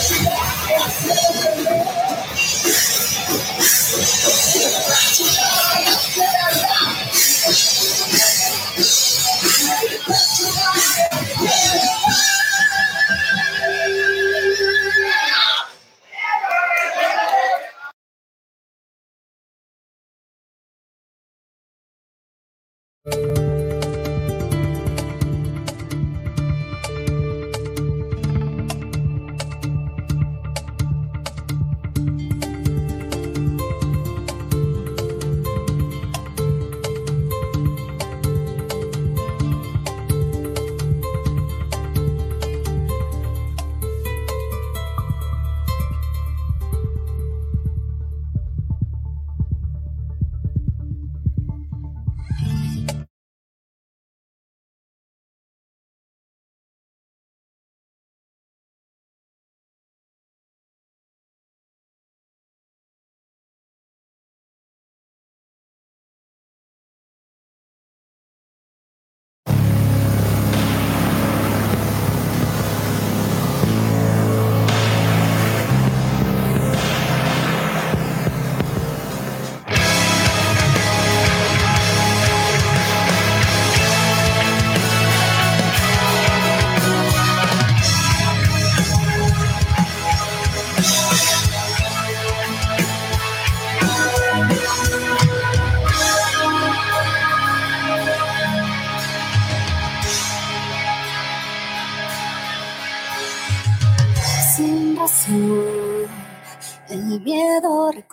[0.00, 0.24] sin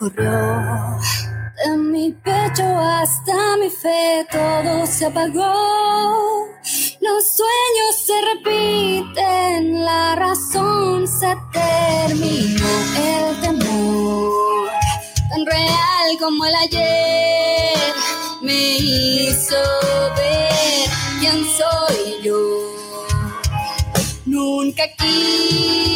[0.09, 0.97] recorrió
[1.65, 6.47] de mi pecho hasta mi fe, todo se apagó.
[7.01, 12.67] Los sueños se repiten, la razón se terminó.
[12.97, 14.69] El temor,
[15.29, 17.93] tan real como el ayer,
[18.41, 19.55] me hizo
[20.15, 20.89] ver
[21.19, 22.37] quién soy yo.
[24.25, 25.86] Nunca quise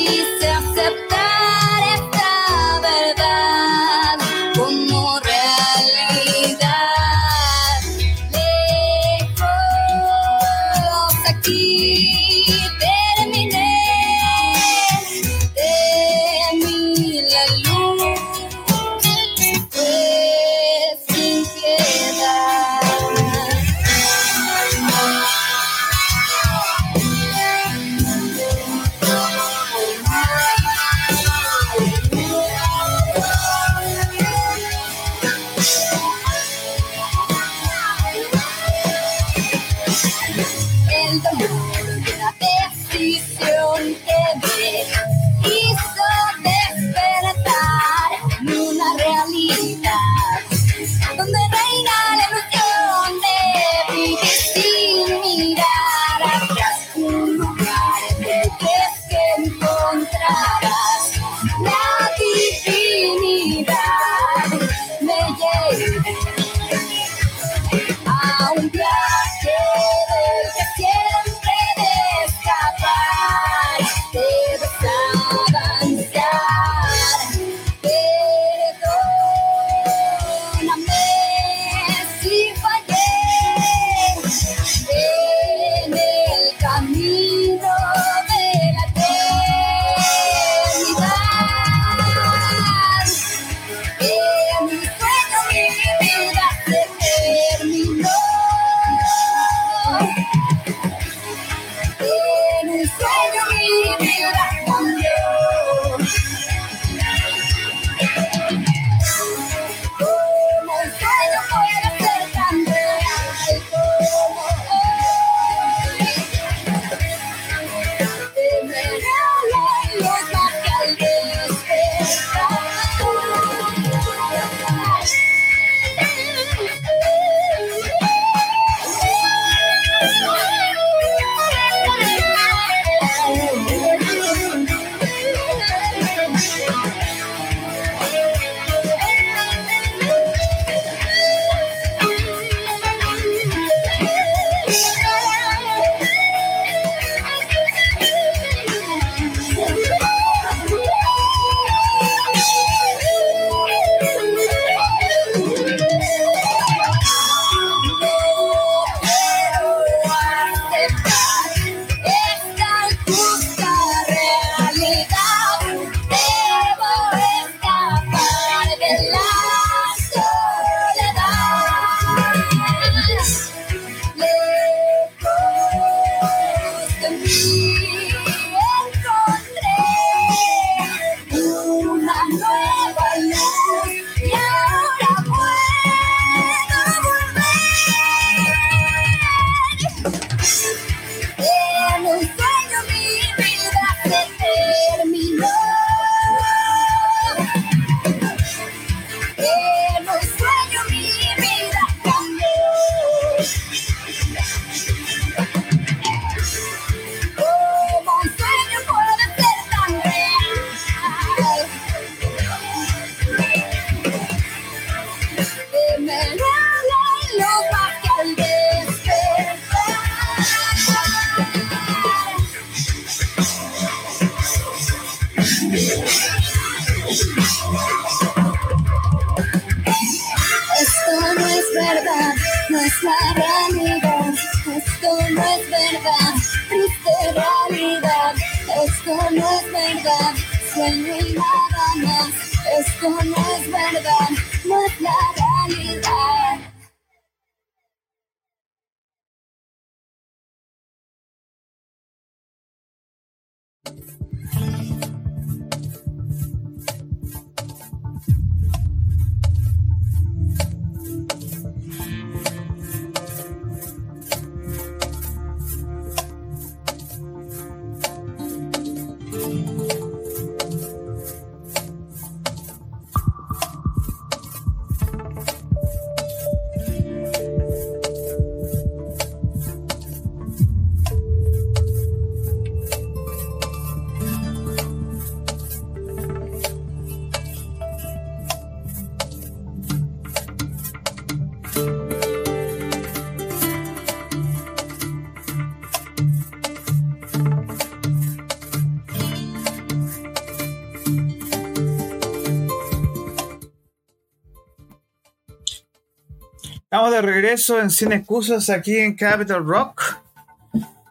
[307.22, 310.18] regreso en Sin Excusas aquí en Capital Rock.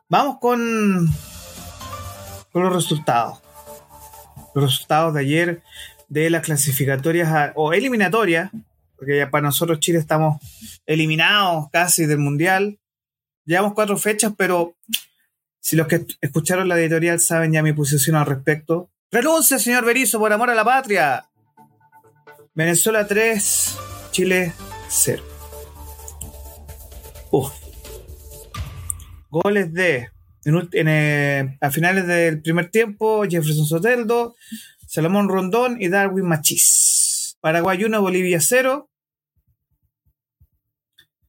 [0.08, 1.06] Vamos con,
[2.54, 3.40] los resultados.
[4.54, 5.62] Los resultados de ayer
[6.08, 8.50] de las clasificatorias o eliminatorias,
[8.96, 10.40] porque ya para nosotros Chile estamos
[10.86, 12.78] eliminados casi del Mundial.
[13.44, 14.74] Llevamos cuatro fechas, pero
[15.60, 18.90] si los que escucharon la editorial saben ya mi posición al respecto.
[19.10, 21.24] Renuncia, señor Berizzo, por amor a la patria.
[22.54, 23.76] Venezuela 3,
[24.10, 24.52] Chile
[24.88, 25.29] 0.
[29.30, 30.08] Goles de.
[30.44, 34.34] en, eh, a finales del primer tiempo, Jefferson Soteldo,
[34.86, 37.38] Salomón Rondón y Darwin Machís.
[37.40, 38.90] Paraguay 1, Bolivia 0.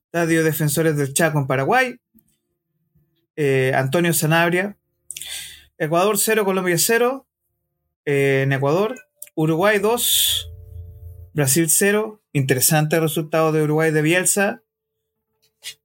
[0.05, 1.95] Estadio Defensores del Chaco en Paraguay.
[3.35, 4.77] Eh, Antonio Sanabria.
[5.77, 7.27] Ecuador 0, Colombia 0.
[8.05, 8.95] eh, en Ecuador.
[9.35, 10.49] Uruguay 2.
[11.33, 12.21] Brasil 0.
[12.33, 14.63] Interesante resultado de Uruguay de Bielsa.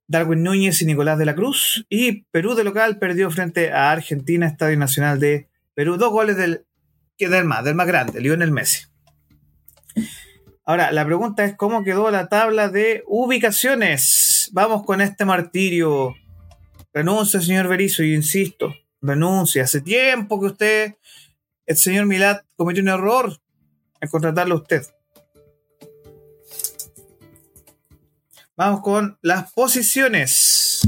[0.09, 1.87] Darwin Núñez y Nicolás de la Cruz.
[1.89, 5.97] Y Perú de local perdió frente a Argentina, Estadio Nacional de Perú.
[5.97, 6.65] Dos goles del,
[7.17, 8.87] que del más, del más grande, Lionel Messi.
[10.65, 14.51] Ahora, la pregunta es cómo quedó la tabla de ubicaciones.
[14.53, 16.15] Vamos con este martirio.
[16.93, 19.65] Renuncia, señor Berizzo, y insisto, renuncia.
[19.65, 20.95] Hace tiempo que usted,
[21.67, 23.39] el señor Milat, cometió un error
[24.01, 24.83] en contratarlo a usted.
[28.57, 30.81] Vamos con las posiciones.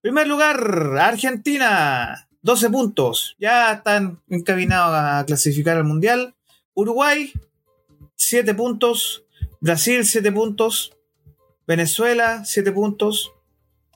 [0.00, 0.56] Primer lugar,
[1.00, 3.34] Argentina, 12 puntos.
[3.40, 6.36] Ya están encaminados a clasificar al Mundial.
[6.74, 7.32] Uruguay,
[8.14, 9.24] 7 puntos.
[9.60, 10.96] Brasil, 7 puntos.
[11.66, 13.32] Venezuela, 7 puntos.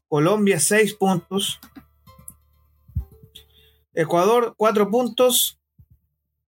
[0.09, 1.61] Colombia, 6 puntos.
[3.95, 5.61] Ecuador, 4 puntos.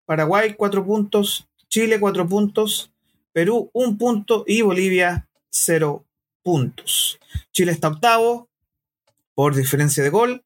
[0.07, 1.49] Paraguay, 4 puntos.
[1.69, 2.93] Chile, 4 puntos.
[3.31, 4.43] Perú, 1 punto.
[4.45, 6.07] Y Bolivia, 0
[6.43, 7.19] puntos.
[7.53, 8.49] Chile está octavo
[9.35, 10.45] por diferencia de gol.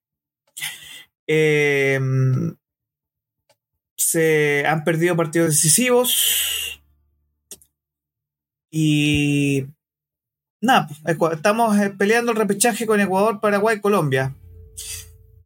[1.27, 1.99] Eh,
[3.97, 6.81] se han perdido partidos decisivos.
[8.71, 9.67] Y
[10.61, 14.35] nada, Ecua- estamos eh, peleando el repechaje con Ecuador, Paraguay, Colombia.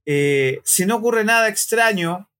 [0.04, 2.30] Eh, si no ocurre nada extraño,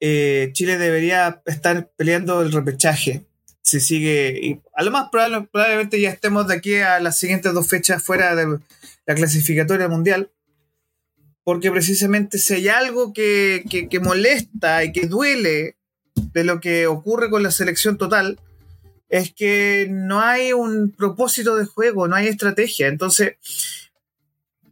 [0.00, 3.26] eh, Chile debería estar peleando el repechaje.
[3.72, 7.54] Si sigue, y a lo más probable, probablemente ya estemos de aquí a las siguientes
[7.54, 8.58] dos fechas fuera de
[9.06, 10.30] la clasificatoria mundial.
[11.42, 15.76] Porque precisamente si hay algo que, que- que molesta y que duele
[16.34, 18.38] de lo que ocurre con la selección total,
[19.08, 22.88] es que no hay un propósito de juego, no hay estrategia.
[22.88, 23.36] Entonces,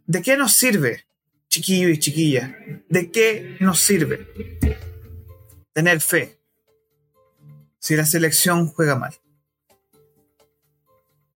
[0.06, 1.06] ¿de qué nos sirve,
[1.48, 2.58] chiquillo y chiquilla?
[2.90, 4.26] ¿De qué nos sirve
[5.72, 6.36] tener fe
[7.80, 9.14] si la selección juega mal?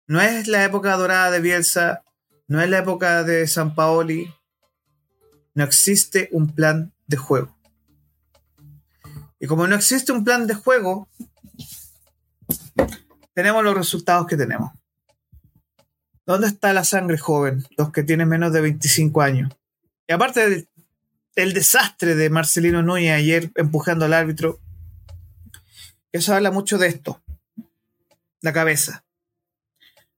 [0.07, 2.03] No es la época dorada de Bielsa,
[2.47, 4.33] no es la época de San Paoli,
[5.53, 7.55] no existe un plan de juego.
[9.39, 11.09] Y como no existe un plan de juego,
[13.33, 14.71] tenemos los resultados que tenemos.
[16.25, 17.65] ¿Dónde está la sangre joven?
[17.77, 19.55] Los que tienen menos de 25 años.
[20.07, 20.67] Y aparte
[21.35, 24.59] del, desastre de Marcelino Núñez ayer empujando al árbitro,
[26.17, 27.21] eso habla mucho de esto.
[28.41, 29.03] La cabeza.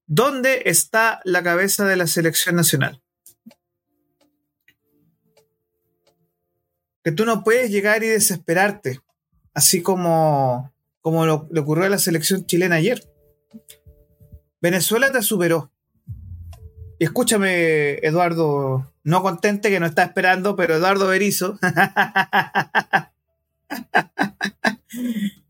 [0.06, 3.02] ¿Dónde está la cabeza de la selección nacional?
[7.08, 9.00] que tú no puedes llegar y desesperarte,
[9.54, 13.02] así como, como le ocurrió a la selección chilena ayer.
[14.60, 15.72] Venezuela te superó.
[17.00, 21.58] Y escúchame, Eduardo, no contente que no está esperando, pero Eduardo Berizo.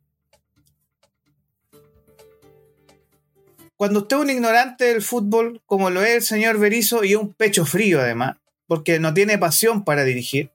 [3.78, 7.34] Cuando usted es un ignorante del fútbol, como lo es el señor Berizo, y un
[7.34, 10.51] pecho frío además, porque no tiene pasión para dirigir,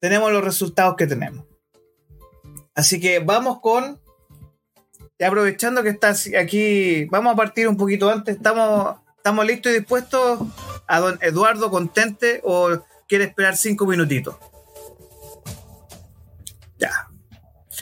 [0.00, 1.46] tenemos los resultados que tenemos.
[2.74, 4.00] Así que vamos con.
[5.24, 8.36] aprovechando que estás aquí, vamos a partir un poquito antes.
[8.36, 10.40] Estamos, estamos listos y dispuestos
[10.88, 14.36] a don Eduardo Contente o quiere esperar cinco minutitos.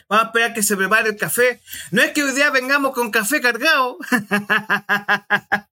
[0.08, 1.60] Vamos a esperar que se prepare el café.
[1.90, 3.98] No es que hoy día vengamos con café cargado.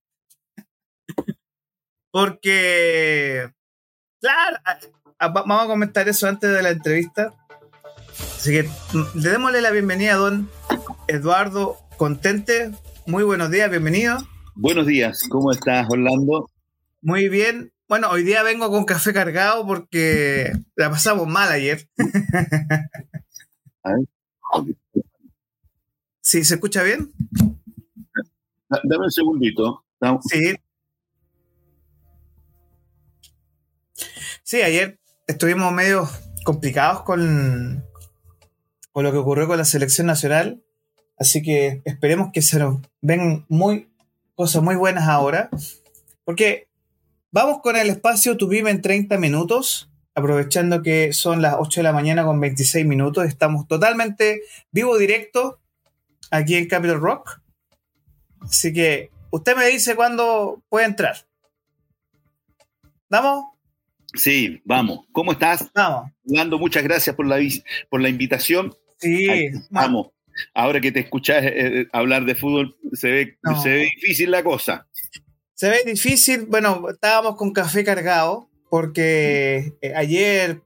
[2.11, 3.51] Porque,
[4.21, 4.57] claro,
[5.19, 7.35] vamos a comentar eso antes de la entrevista.
[8.37, 10.51] Así que mm, le démosle la bienvenida a don
[11.09, 12.73] Eduardo Contente.
[13.07, 14.19] Muy buenos días, bienvenido.
[14.55, 16.51] Buenos días, ¿cómo estás, Orlando?
[17.01, 17.73] Muy bien.
[17.89, 21.89] Bueno, hoy día vengo con café cargado porque la pasamos mal ayer.
[26.21, 26.45] ¿Sí?
[26.45, 27.13] ¿Se escucha bien?
[28.69, 29.85] Da- Dame un segundito.
[30.29, 30.55] Sí.
[34.43, 36.09] Sí, ayer estuvimos medio
[36.45, 37.85] complicados con,
[38.93, 40.63] con lo que ocurrió con la selección nacional.
[41.19, 43.89] Así que esperemos que se nos ven muy
[44.35, 45.51] cosas muy buenas ahora.
[46.25, 46.69] Porque
[47.31, 49.92] vamos con el espacio Tu Vive en 30 minutos.
[50.15, 53.27] Aprovechando que son las 8 de la mañana con 26 minutos.
[53.27, 55.61] Estamos totalmente vivo directo
[56.31, 57.41] aquí en Capitol Rock.
[58.41, 61.17] Así que usted me dice cuándo puede entrar.
[63.09, 63.45] ¿Vamos?
[64.15, 65.07] Sí, vamos.
[65.13, 66.11] ¿Cómo estás, Vamos.
[66.29, 66.59] Orlando?
[66.59, 67.39] Muchas gracias por la,
[67.89, 68.75] por la invitación.
[68.99, 69.27] Sí.
[69.71, 70.09] Vamos.
[70.55, 73.61] Ahora que te escuchás eh, eh, hablar de fútbol, se ve, No.
[73.63, 74.87] se ve difícil la cosa.
[75.55, 76.47] Se ve difícil.
[76.47, 80.63] Bueno, estábamos con café cargado porque eh, ayer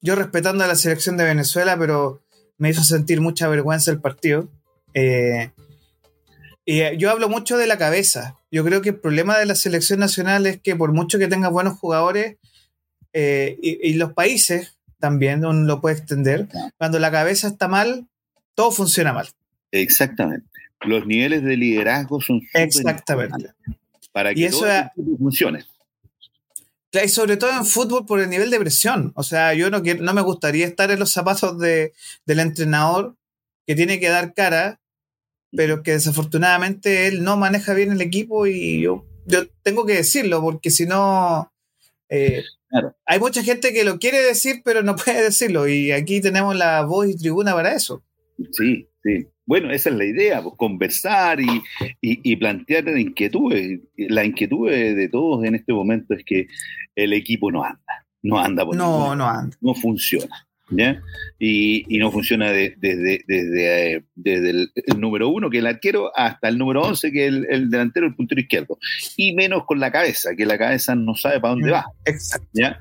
[0.00, 2.22] yo respetando a la selección de Venezuela, pero
[2.56, 4.48] me hizo sentir mucha vergüenza el partido.
[4.94, 5.50] Eh,
[6.64, 8.38] y eh, yo hablo mucho de la cabeza.
[8.50, 11.50] Yo creo que el problema de la selección nacional es que por mucho que tenga
[11.50, 12.38] buenos jugadores
[13.12, 16.48] eh, y, y los países también uno lo puede extender,
[16.78, 18.08] cuando la cabeza está mal,
[18.54, 19.28] todo funciona mal.
[19.70, 20.48] Exactamente.
[20.80, 23.52] Los niveles de liderazgo son Exactamente.
[24.12, 25.66] para Y que eso todo funcione.
[26.92, 29.12] Y sobre todo en fútbol por el nivel de presión.
[29.14, 31.92] O sea, yo no, quiero, no me gustaría estar en los zapatos de,
[32.24, 33.16] del entrenador
[33.66, 34.80] que tiene que dar cara,
[35.52, 40.40] pero que desafortunadamente él no maneja bien el equipo y yo, yo tengo que decirlo,
[40.40, 41.52] porque si no...
[42.08, 42.94] eh, Claro.
[43.06, 45.66] Hay mucha gente que lo quiere decir, pero no puede decirlo.
[45.68, 48.02] Y aquí tenemos la voz y tribuna para eso.
[48.52, 49.26] Sí, sí.
[49.48, 51.46] Bueno, esa es la idea, pues, conversar y,
[52.02, 53.50] y- y plantear la inquietud.
[53.96, 56.46] La inquietud de todos en este momento es que
[56.94, 59.56] el equipo no anda, no anda por No, no anda.
[59.62, 60.44] no funciona.
[60.70, 61.00] ¿ya?
[61.38, 65.62] Y, y no funciona de- desde, desde, eh, desde el, el número uno, que es
[65.62, 68.78] el arquero, hasta el número 11, que es el, el delantero, el puntero izquierdo.
[69.16, 71.86] Y menos con la cabeza, que la cabeza no sabe para dónde va.
[72.04, 72.48] Exacto.
[72.52, 72.80] ¿ya?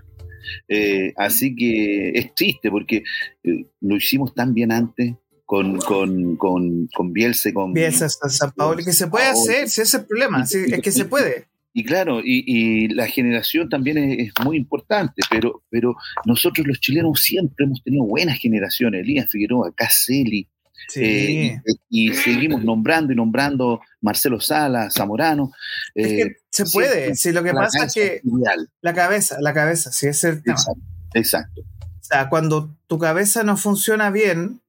[0.68, 3.03] Eh, así que es triste porque
[3.43, 5.13] eh, lo hicimos tan bien antes
[5.48, 9.82] con, con, con, con Bielsa, con, Empieza San San Paolo, que se puede hacer, si
[9.82, 11.48] ese es el problema, sí, es que se puede.
[11.74, 15.95] Y claro, y, y la generación también es, es muy importante, pero, pero
[16.26, 20.48] nosotros los chilenos siempre hemos tenido buenas generaciones, Elías Figueroa, Caselli,
[20.89, 21.02] Sí.
[21.04, 25.52] eh, y, y seguimos nombrando y nombrando Marcelo Sala, Zamorano.
[25.95, 28.70] es eh, que se puede, si lo que la pasa es que ideal.
[28.82, 30.56] la cabeza, la cabeza, sí, ese es el tema.
[30.58, 30.82] Exacto,
[31.14, 31.62] exacto.
[31.62, 34.62] O sea, cuando tu cabeza no funciona bien,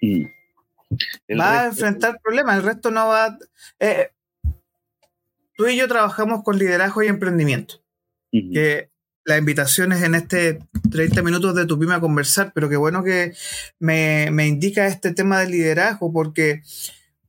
[0.00, 1.38] Mm.
[1.38, 3.38] Va a enfrentar problemas, el resto no va...
[3.78, 4.10] eh,
[5.54, 7.82] tú y yo trabajamos con liderazgo y emprendimiento,
[8.30, 8.90] que
[9.24, 13.04] la invitación es en este 30 minutos de tu pyme a conversar, pero qué bueno
[13.04, 13.34] que
[13.78, 16.62] me, me indica este tema del liderazgo, porque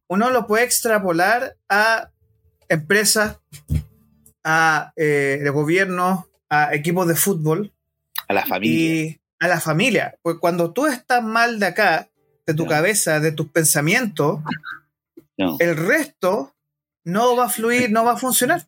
[0.08, 2.12] uno lo puede extrapolar a
[2.70, 3.40] empresas,
[4.44, 7.74] a eh, gobiernos, a equipos de fútbol,
[8.28, 8.80] a la familia.
[8.80, 10.16] y a la familia.
[10.22, 12.09] Pues cuando tú estás mal de acá,
[12.50, 14.40] de tu cabeza, de tus pensamientos,
[15.38, 15.56] No.
[15.60, 16.54] el resto
[17.06, 18.68] no va a fluir, no va a funcionar.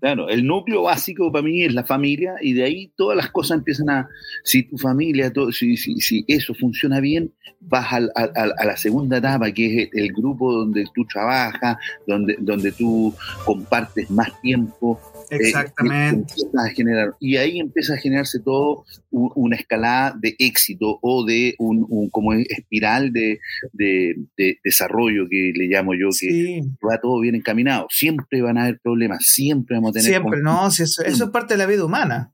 [0.00, 3.58] Claro, el núcleo básico para mí es la familia y de ahí todas las cosas
[3.58, 4.08] empiezan a,
[4.44, 8.76] si tu familia, todo, si, si, si eso funciona bien, vas al- al- a, la
[8.76, 13.12] segunda etapa, que es el grupo donde tú trabajas, donde, donde tú
[13.44, 15.00] compartes más tiempo.
[15.30, 16.32] Eh, Exactamente.
[16.34, 21.54] empiezas a generar, y ahí empieza a generarse todo una escalada de éxito o de
[21.58, 23.38] un, un- como es, espiral de,
[23.72, 27.86] de- de desarrollo que le llamo yo, que Sí, va todo bien encaminado.
[27.90, 30.70] Siempre van a haber problemas, siempre vamos a tener siempre, ¿no?
[30.70, 32.30] Si eso, eso es parte de la vida humana.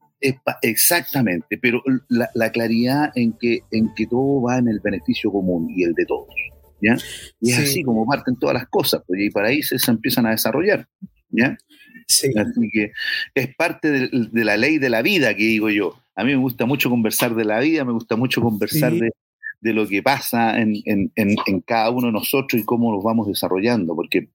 [0.63, 5.69] Exactamente, pero la, la claridad en que, en que todo va en el beneficio común
[5.71, 6.29] y el de todos.
[6.81, 6.97] ¿ya?
[7.41, 7.63] Y es Sí.
[7.63, 10.87] así como parten todas las cosas, pues, y para ahí se, se empiezan a desarrollar.
[11.31, 11.57] ¿ya?
[12.21, 12.31] Sí.
[12.37, 12.93] Así que
[13.35, 15.99] es parte de, de la ley de la vida que digo yo.
[16.15, 19.01] A mí me gusta mucho conversar de la vida, me gusta mucho conversar Sí.
[19.01, 19.11] de,
[19.61, 23.03] de lo que pasa en, en- en- en cada uno de nosotros y cómo nos
[23.03, 24.29] vamos desarrollando, porque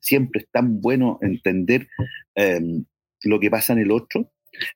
[0.00, 1.88] siempre es tan bueno entender
[2.36, 2.60] eh,
[3.22, 4.30] lo que pasa en el otro.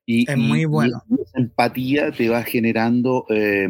[0.05, 1.01] Y, Es y- muy y bueno.
[1.25, 3.69] esa empatía te va generando eh,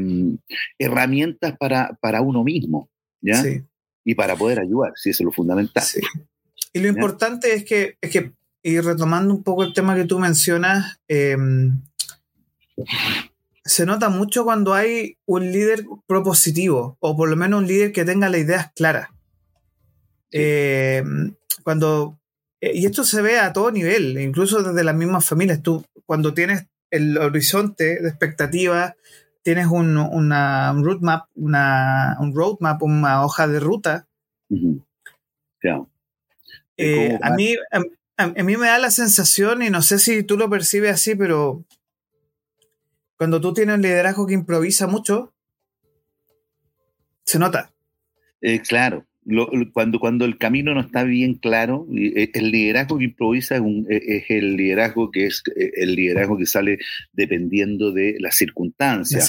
[0.78, 2.90] herramientas para, para uno mismo,
[3.22, 3.36] ¿ya?
[3.44, 3.62] Sí.
[4.06, 5.84] Y para poder ayudar, si eso es lo fundamental.
[6.74, 8.32] Y lo importante es que, es que,
[8.70, 11.38] y retomando un poco el tema que tú mencionas, eh,
[13.66, 18.06] se nota mucho cuando hay un líder propositivo, o por lo menos un líder que
[18.06, 19.10] tenga las ideas claras.
[20.32, 21.04] Eh,
[21.64, 22.20] cuando,
[22.62, 25.62] eh, y esto se ve a todo nivel, incluso desde las mismas familias.
[25.62, 28.96] Tú, cuando tienes el horizonte de expectativas,
[29.44, 34.08] tienes un, una un roadmap, una, un roadmap, una hoja de ruta.
[36.78, 37.82] Eh, ¿Cómo a, mí, a,
[38.26, 41.64] a mí me da la sensación, y no sé si tú lo percibes así, pero
[43.18, 45.34] cuando tú tienes un liderazgo que improvisa mucho,
[47.26, 47.72] se nota.
[48.42, 53.04] Eh, claro, lo- cuando, cuando el camino no está bien claro, eh, el liderazgo que
[53.06, 56.80] improvisa es, un- es el liderazgo que es eh, el liderazgo que sale
[57.14, 59.28] dependiendo de las Las circunstancias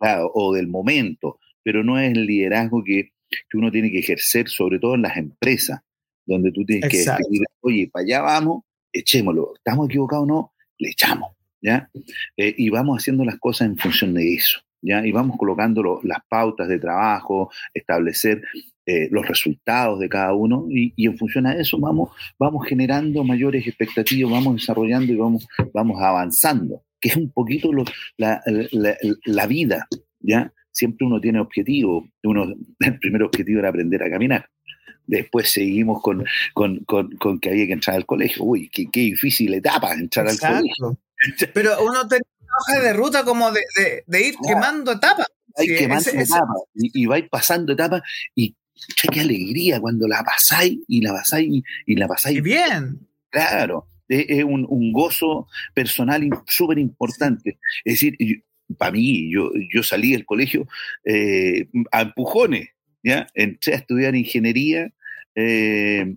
[0.00, 4.48] o, o del momento, pero no es el liderazgo que, que uno tiene que ejercer,
[4.48, 5.80] sobre todo en las empresas,
[6.28, 7.26] donde tú tienes que Exacto.
[7.28, 8.62] decir, oye, para allá vamos,
[8.92, 11.90] echémoslo, estamos equivocados o no, le echamos, ¿ya?
[12.36, 15.04] Eh, y vamos haciendo las cosas en función de eso, ¿ya?
[15.06, 18.42] Y vamos colocando lo- las pautas de trabajo, establecer
[18.86, 23.22] eh, los resultados de cada uno y, y en función a eso vamos, vamos generando
[23.22, 27.84] mayores expectativas, vamos desarrollando y vamos, vamos avanzando, que es un poquito lo-
[28.16, 28.40] la,
[28.72, 29.86] la- la vida,
[30.20, 30.52] ¿ya?
[30.70, 32.44] Siempre uno tiene objetivos, uno,
[32.80, 34.48] el primer objetivo era aprender a caminar.
[35.06, 36.24] Después seguimos con,
[36.54, 38.44] con, con- con que había que entrar al colegio.
[38.44, 40.98] Uy, qué, qué difícil etapa entrar al colegio.
[41.54, 44.54] Pero uno tiene una hoja de ruta como de, de- de ir Claro.
[44.60, 45.26] quemando etapas.
[45.56, 48.02] Hay Sí, que ese- ese- etapas y, y vais pasando etapas
[48.34, 48.54] y
[48.94, 53.00] che, qué alegría cuando la pasáis y la pasáis y, y la pasáis bien.
[53.30, 57.58] Claro, es, es un, un gozo personal súper importante.
[57.84, 58.16] Es decir,
[58.76, 60.68] para mí, yo, yo salí del colegio
[61.04, 62.68] eh, a empujones,
[63.02, 63.26] ¿ya?
[63.34, 64.92] Entré a estudiar ingeniería,
[65.34, 66.16] eh,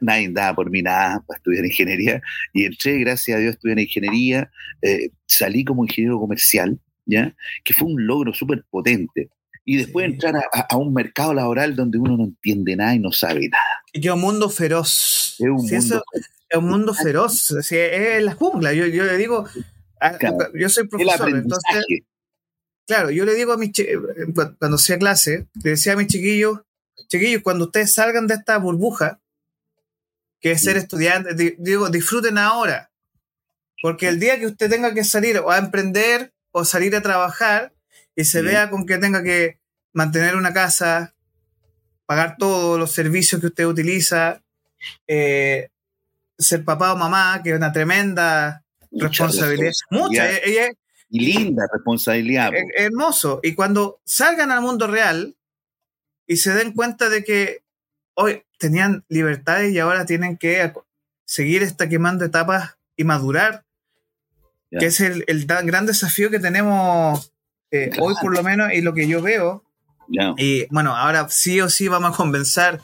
[0.00, 2.20] nadie daba por mí nada para estudiar ingeniería,
[2.52, 4.50] y entré, gracias a Dios, a estudiar ingeniería,
[4.82, 7.34] eh, salí como ingeniero comercial, ¿ya?
[7.64, 9.30] Que fue un logro súper potente.
[9.68, 10.12] Y después Sí.
[10.12, 13.64] entrar a, un mercado laboral donde uno no entiende nada y no sabe nada.
[13.92, 15.34] Y que es un mundo feroz.
[15.40, 16.02] Es un Sí, mundo eso
[16.48, 17.50] es un mundo feroz.
[17.50, 18.72] Es la jungla.
[18.72, 19.44] Yo, yo le digo,
[20.00, 20.36] a- Claro.
[20.54, 21.84] yo soy profesor, entonces.
[22.86, 23.88] Claro, yo le digo a mis chi-
[24.58, 26.60] cuando hacía clase, le decía a mis chiquillos,
[27.08, 29.20] chiquillos, cuando ustedes salgan de esta burbuja,
[30.40, 32.90] que es ser estudiantes, di- digo, disfruten ahora.
[33.82, 37.72] Porque el día que usted tenga que salir o a emprender o salir a trabajar
[38.14, 38.52] y se Bien.
[38.54, 39.58] vea con que tenga que
[39.92, 41.14] mantener una casa,
[42.06, 44.42] pagar todos los servicios que usted utiliza,
[45.08, 45.68] eh,
[46.38, 49.72] ser papá o mamá, que es una tremenda responsabilidad.
[49.90, 50.40] Mucha, responsabilidad.
[50.44, 50.76] ella es
[51.10, 52.50] Y linda responsabilidad.
[52.50, 52.56] po.
[52.56, 53.40] es- es hermoso.
[53.42, 55.36] Y cuando salgan al mundo real
[56.26, 57.62] y se den cuenta de que
[58.14, 60.72] hoy tenían libertades y ahora tienen que
[61.24, 63.64] seguir esta quemando etapas y madurar,
[64.70, 64.80] Ya.
[64.80, 67.32] que es el, el gran desafío que tenemos
[67.70, 69.62] eh, hoy por lo menos y lo que yo veo.
[70.08, 70.34] Ya.
[70.38, 72.80] Y bueno, ahora sí o sí vamos a comenzar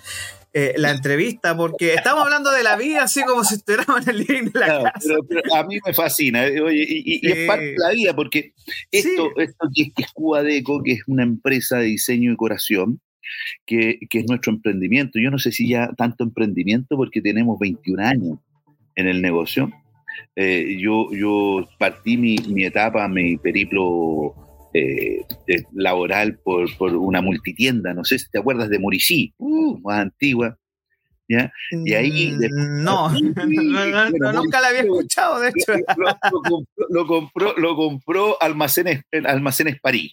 [0.54, 4.18] eh, la entrevista porque estamos hablando de la vida así como si estuviéramos en el
[4.20, 5.08] living de la Claro, casa.
[5.08, 7.28] pero, pero a mí me fascina, eh, oye, y, y- y Sí.
[7.32, 8.52] es parte de la vida, porque
[8.90, 13.00] esto, esto que, es- que es Cubadeco, que es una empresa de diseño y decoración,
[13.64, 15.18] que, que es nuestro emprendimiento.
[15.18, 18.38] Yo no sé si ya tanto emprendimiento, porque tenemos 21 años
[18.94, 19.70] en el negocio.
[20.36, 24.34] Eh, yo, yo partí mi, mi etapa, mi periplo
[24.74, 29.78] eh, eh, laboral por, por una multitienda, no sé si te acuerdas de Muricí, uh,
[29.80, 30.58] más antigua.
[31.28, 31.52] ¿ya?
[31.84, 32.32] Y ahí...
[32.32, 35.72] Mm, no, no, no, nunca la había escuchado, de hecho.
[35.96, 40.12] Lo, lo compró, lo compró, lo compró Almacenes, Almacenes París.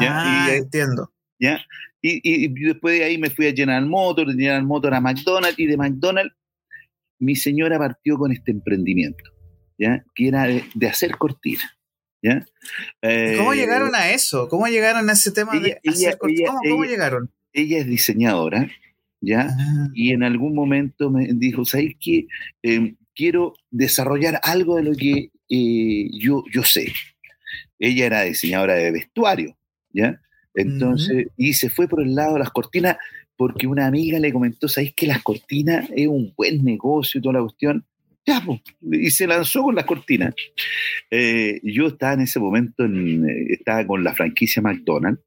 [0.00, 0.12] ¿ya?
[0.12, 1.12] Ah, Y, entiendo.
[1.38, 1.60] ¿ya?
[2.02, 5.00] Y, y- y después de ahí me fui a General Motors, de General Motors a
[5.00, 6.34] McDonald's, y de McDonald's
[7.18, 9.24] mi señora partió con este emprendimiento,
[9.78, 10.04] ¿ya?
[10.14, 11.64] Que era de, de hacer cortinas,
[12.24, 12.44] ¿ya?
[13.02, 14.48] Eh, ¿Cómo llegaron a eso?
[14.48, 17.30] ¿Cómo llegaron a ese tema de ella- hacer ella- ¿Cómo, cómo llegaron?
[17.52, 18.70] Ella es diseñadora,
[19.20, 19.48] ¿ya?
[19.50, 22.26] Ah, y en algún momento me dijo, ¿sabes qué?
[22.62, 26.92] Eh, quiero desarrollar algo de lo que eh, yo, yo sé.
[27.78, 29.56] Ella era diseñadora de vestuario,
[29.92, 30.20] ¿ya?
[30.54, 32.96] Entonces, y se fue por el lado de las cortinas
[33.36, 37.34] porque una amiga le comentó, ¿sabes que las cortinas es un buen negocio y toda
[37.34, 37.84] la cuestión?
[38.24, 40.34] Pues, y se lanzó con las cortinas.
[41.10, 45.22] Eh, yo estaba en ese momento, en, eh, estaba con la franquicia McDonald's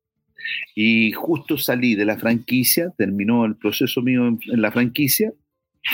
[0.76, 5.32] y justo salí de la franquicia, terminó el proceso mío en, la franquicia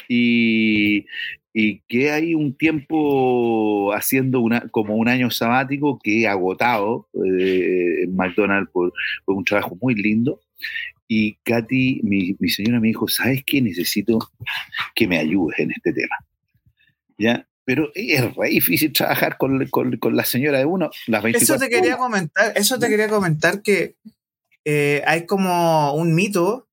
[0.08, 1.06] y,
[1.54, 8.04] y quedé ahí un tiempo haciendo una, como un año sabático que he agotado eh,
[8.04, 8.94] en McDonald's por,
[9.26, 10.40] por un trabajo muy lindo.
[11.08, 13.62] Y Katy, mi, mi señora, me dijo, ¿sabes qué?
[13.62, 14.20] Necesito
[14.96, 16.16] que me ayudes en este tema.
[17.18, 17.48] ¿Ya?
[17.66, 21.64] Pero es re difícil trabajar con, con- con la señora de uno las 24 Eso
[21.64, 22.06] te quería horas.
[22.06, 23.96] comentar, eso te quería comentar que
[24.66, 26.68] eh, hay como un mito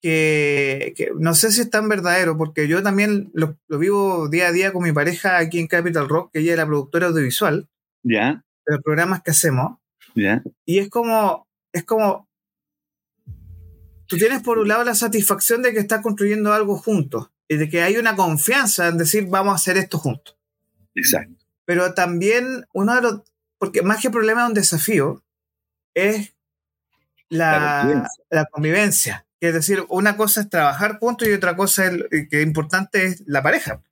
[0.00, 4.48] que, que no sé si es tan verdadero, porque yo también lo, lo vivo día
[4.48, 7.68] a día con mi pareja aquí en Capital Rock, que ella es la productora audiovisual
[8.02, 8.42] ¿Ya?
[8.66, 9.78] de los programas que hacemos,
[10.14, 10.42] ¿Ya?
[10.64, 12.26] y es como, es como,
[14.06, 17.82] tú tienes por un lado la satisfacción de que estás construyendo algo juntos, de que
[17.82, 20.36] hay una confianza en decir vamos a hacer esto juntos.
[20.94, 21.34] Exacto.
[21.66, 23.20] pero también uno de los,
[23.58, 25.22] porque más que problema es un desafío,
[25.94, 26.32] es
[27.28, 28.24] La la, convivencia.
[28.30, 29.26] la convivencia.
[29.40, 33.22] Que es decir, una cosa es trabajar juntos y otra cosa es, que importante es
[33.26, 33.82] la pareja.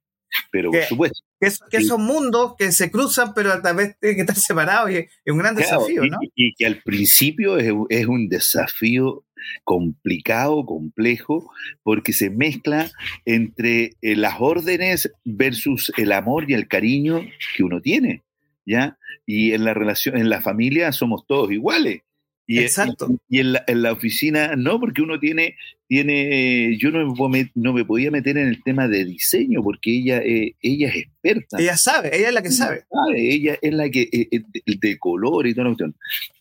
[0.50, 0.86] Pero por ¿Qué?
[0.86, 1.20] supuesto.
[1.40, 1.86] Que, es- que Sí.
[1.86, 5.08] son mundos que se cruzan, pero a la vez tienen que estar separados y es
[5.26, 6.18] un gran Claro, desafío, y, ¿no?
[6.34, 9.23] y que al principio es, es un desafío
[9.64, 11.50] complicado, complejo,
[11.82, 12.90] porque se mezcla
[13.24, 17.22] entre eh, las órdenes versus el amor y el cariño
[17.56, 18.22] que uno tiene,
[18.66, 18.98] ¿ya?
[19.26, 22.02] Y en la relación, en la familia somos todos iguales.
[22.46, 23.08] Y, Exacto.
[23.28, 25.56] y- y en, la, en la oficina no, porque uno tiene,
[25.88, 30.18] tiene yo no me, no me podía meter en el tema de diseño, porque ella,
[30.18, 31.58] eh, ella es experta.
[31.58, 32.84] Ella sabe, ella es la que sabe.
[32.90, 35.96] sabe, ella es la que, eh, eh, de, de color y toda la cuestión.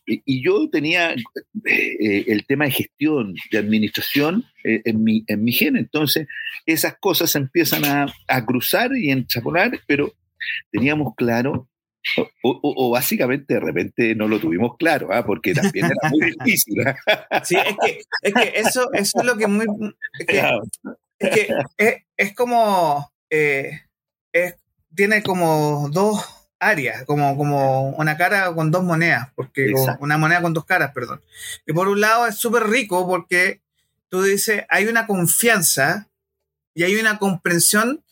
[0.06, 1.16] Y, y yo tenía eh,
[1.64, 6.26] eh, el tema de gestión, de administración eh, en, mi, en mi gen, entonces
[6.66, 10.12] esas cosas se empiezan a, a cruzar y enchaponar, pero
[10.70, 11.66] teníamos claro,
[12.18, 15.24] o, o- o básicamente de repente no lo tuvimos claro, ¿ah?
[15.24, 16.74] porque también era muy difícil.
[16.86, 17.42] ¿ah?
[17.44, 19.66] Sí, es que, es que eso, eso es lo que muy.
[20.18, 20.38] Es que,
[21.18, 23.12] es, que es, es como.
[23.30, 23.80] eh,
[24.32, 24.56] es-
[24.94, 26.24] tiene como dos
[26.60, 31.20] áreas, como, como una cara con dos monedas, porque una moneda con dos caras, perdón.
[31.66, 33.60] Y por un lado es súper rico porque
[34.08, 36.08] tú dices, hay una confianza
[36.74, 38.03] y hay una comprensión,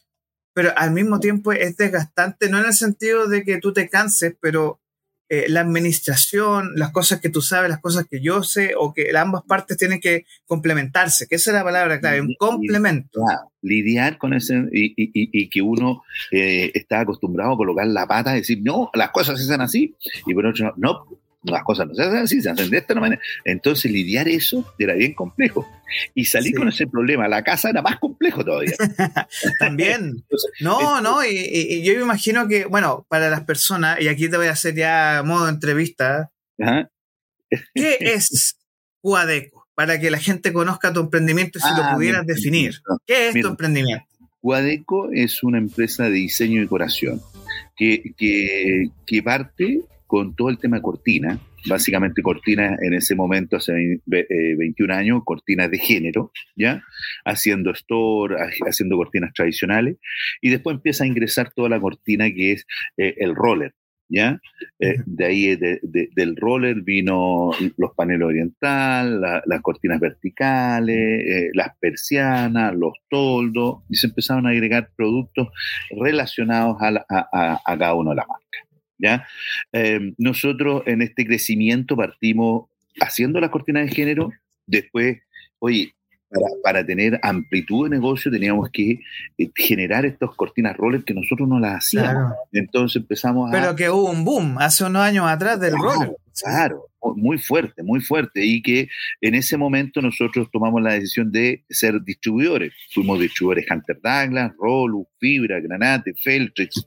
[0.54, 4.34] pero al mismo tiempo es desgastante, no en el sentido de que tú te canses,
[4.40, 4.80] pero
[5.28, 9.16] eh, la administración, las cosas que tú sabes, las cosas que yo sé, o que
[9.16, 13.20] ambas partes tienen que complementarse, que esa es la palabra clave, un complemento.
[13.62, 18.40] Lidiar con ese y, y- que uno eh, está acostumbrado a colocar la pata y
[18.40, 19.94] decir, no, las cosas se hacen así,
[20.26, 21.06] y por otro lado, no,
[21.44, 23.20] las cosas no se hacen así, se hacen de esta manera.
[23.44, 25.68] Entonces, lidiar eso era bien complejo.
[26.14, 26.54] Y salir Sí.
[26.58, 28.72] con ese problema la casa era más complejo todavía.
[29.58, 30.14] También.
[30.22, 34.36] Entonces, No, no, y, yo me imagino que, bueno, para las personas, y aquí te
[34.36, 36.30] voy a hacer ya modo entrevista.
[37.74, 38.56] ¿qué es
[39.00, 39.66] Cuadeco?
[39.74, 42.36] Para que la gente conozca tu emprendimiento y si Ah, lo pudieras bien.
[42.36, 42.74] definir.
[43.06, 43.46] ¿Qué es Mira.
[43.48, 44.04] tu emprendimiento?
[44.42, 47.20] Guadeco es una empresa de diseño y decoración
[47.76, 49.80] que, que, que parte
[50.12, 53.72] con todo el tema de cortina, básicamente cortinas en ese momento, hace
[54.04, 56.82] ve- eh, 21 años, cortinas de género, ¿ya?
[57.24, 59.96] Haciendo store, ha- haciendo cortinas tradicionales,
[60.42, 62.66] y después empieza a ingresar toda la cortina que es
[62.98, 63.72] eh, el roller,
[64.10, 64.38] ¿ya?
[64.80, 70.98] Eh, de ahí de- de- del roller vino los paneles oriental, la- las cortinas verticales,
[71.26, 75.48] eh, las persianas, los toldos, y se empezaron a agregar productos
[75.98, 78.62] relacionados a, la- a- a- a cada una de las marcas.
[79.02, 79.26] ¿Ya?
[79.72, 82.66] Eh, nosotros en este crecimiento partimos
[83.00, 84.30] haciendo las cortinas de género,
[84.66, 85.18] después,
[85.58, 85.92] oye,
[86.30, 89.00] para, para tener amplitud de negocio teníamos que
[89.36, 92.12] eh, generar estas cortinas roller que nosotros no las hacíamos.
[92.12, 92.34] Claro.
[92.52, 93.52] Entonces empezamos a...
[93.52, 96.16] Pero que hubo un boom hace unos años atrás del Claro, roller.
[96.40, 98.44] Claro, muy fuerte, muy fuerte.
[98.44, 98.88] Y que
[99.20, 102.72] en ese momento nosotros tomamos la decisión de ser distribuidores.
[102.92, 106.86] Fuimos distribuidores Hunter Douglas, Rolu, Fibra, Granate, Feltrix,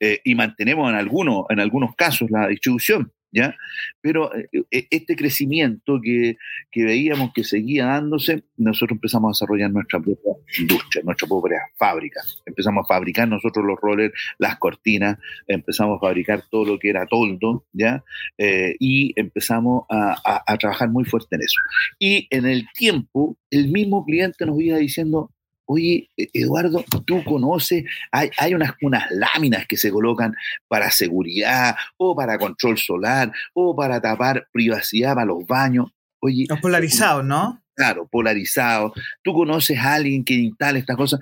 [0.00, 3.12] eh, y mantenemos en algunos, en algunos casos la distribución.
[3.32, 3.56] ¿Ya?
[4.00, 6.36] Pero eh, eh, este crecimiento que,
[6.70, 12.20] que, veíamos que seguía dándose, nosotros empezamos a desarrollar nuestra propia industria, nuestra propia fábrica.
[12.46, 17.06] Empezamos a fabricar nosotros los rollers, las cortinas, empezamos a fabricar todo lo que era
[17.06, 18.04] toldo, ¿ya?
[18.38, 21.60] Eh, y empezamos a, a trabajar muy fuerte en eso.
[21.98, 25.30] Y en el tiempo, el mismo cliente nos iba diciendo,
[25.72, 30.34] Oye, e-, Eduardo, tú conoces, hay, hay unas, unas láminas que se colocan
[30.68, 35.86] para seguridad o para control solar o para tapar privacidad para los baños.
[36.20, 37.62] Oye, los polarizados, ¿no?
[37.74, 38.92] Claro, polarizados.
[39.22, 41.20] Tú conoces a alguien que instala estas cosas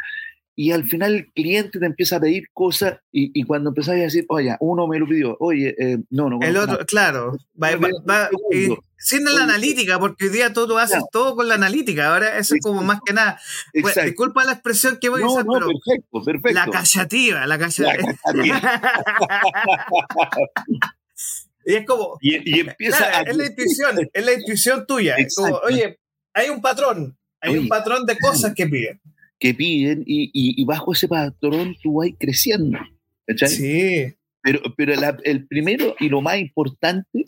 [0.61, 3.99] y al final el cliente te empieza a pedir cosas y, y cuando empezás a
[3.99, 6.39] decir, oye, uno me lo pidió, oye, eh, no, no.
[6.43, 8.69] El otro, claro, va, va, va eh,
[8.99, 12.61] sin la analítica, porque hoy día todo haces todo con la analítica, ahora eso es
[12.61, 13.41] como más que nada.
[13.73, 16.53] Pues, disculpa la expresión que voy a usar, no, pero perfecto, perfecto.
[16.53, 18.15] la callativa, la callativa.
[21.65, 23.31] y es como, y, y empieza claro, a...
[23.31, 25.17] es la intuición, es la intuición tuya.
[25.17, 25.99] Es como, oye,
[26.35, 29.01] hay un patrón, hay Oye, un patrón de cosas que piden.
[29.41, 32.79] Que piden y, y, y bajo ese patrón tú vas creciendo.
[33.27, 33.49] ¿cachai?
[33.49, 34.15] Sí.
[34.43, 37.25] Pero, pero la- el primero y lo más importante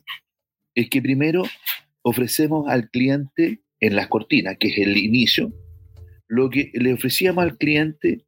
[0.74, 1.42] es que primero
[2.02, 5.52] ofrecemos al cliente en las cortinas, que es el inicio,
[6.28, 8.24] lo que le ofrecíamos al cliente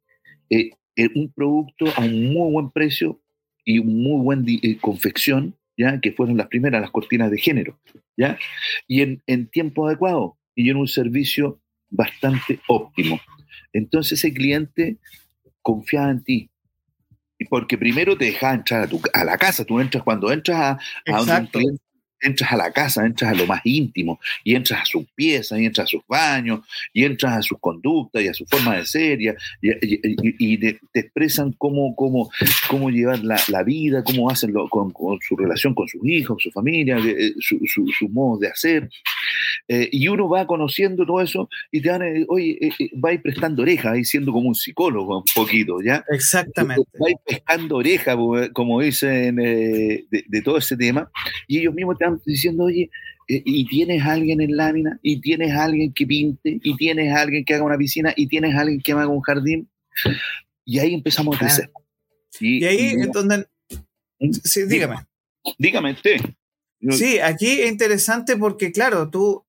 [0.49, 3.21] eh, eh, un producto a un muy buen precio
[3.63, 7.79] y muy buen di- eh, confección, ya que fueron las primeras, las cortinas de género,
[8.15, 8.37] ya
[8.87, 11.59] y en, en tiempo adecuado y en un servicio
[11.89, 13.19] bastante óptimo.
[13.75, 14.97] Entonces ese cliente
[15.61, 16.49] confiaba en ti.
[17.49, 19.65] Porque primero te dejaba entrar a, tu, a la casa.
[19.65, 21.81] Tú entras cuando entras a, un cliente,
[22.25, 25.65] entras a la casa, entras a lo más íntimo, y entras a sus piezas, y
[25.65, 26.61] entras a sus baños,
[26.93, 30.99] y entras a sus conductas y a su forma de ser, y, a- te, te
[30.99, 32.29] expresan cómo, cómo,
[32.69, 36.41] cómo llevar la, la vida, cómo hacen lo- con, con su relación con sus hijos,
[36.41, 38.89] su familia, eh, su, su, su modo de hacer.
[39.67, 43.09] Eh, y uno va conociendo todo eso y te van, eh, oye, eh, eh, va
[43.09, 46.03] a ir prestando oreja, va a ir siendo como un psicólogo un poquito, ¿ya?
[46.11, 46.83] Exactamente.
[47.01, 48.15] Va a ir pescando oreja,
[48.53, 51.09] como- dicen, de, de todo ese tema,
[51.47, 52.89] y ellos mismos te van diciendo, oye,
[53.27, 57.13] eh, y tienes a alguien en lámina, y tienes a alguien que pinte, y tienes
[57.13, 59.69] a alguien que haga una piscina, y tienes a alguien que haga un jardín,
[60.63, 61.71] y ahí empezamos a crecer.
[62.39, 63.47] Y ahí y- es donde.
[64.43, 65.05] Sí, dígame.
[65.57, 66.17] dígame usted.
[66.91, 69.43] Sí, aquí es interesante porque, claro, tú,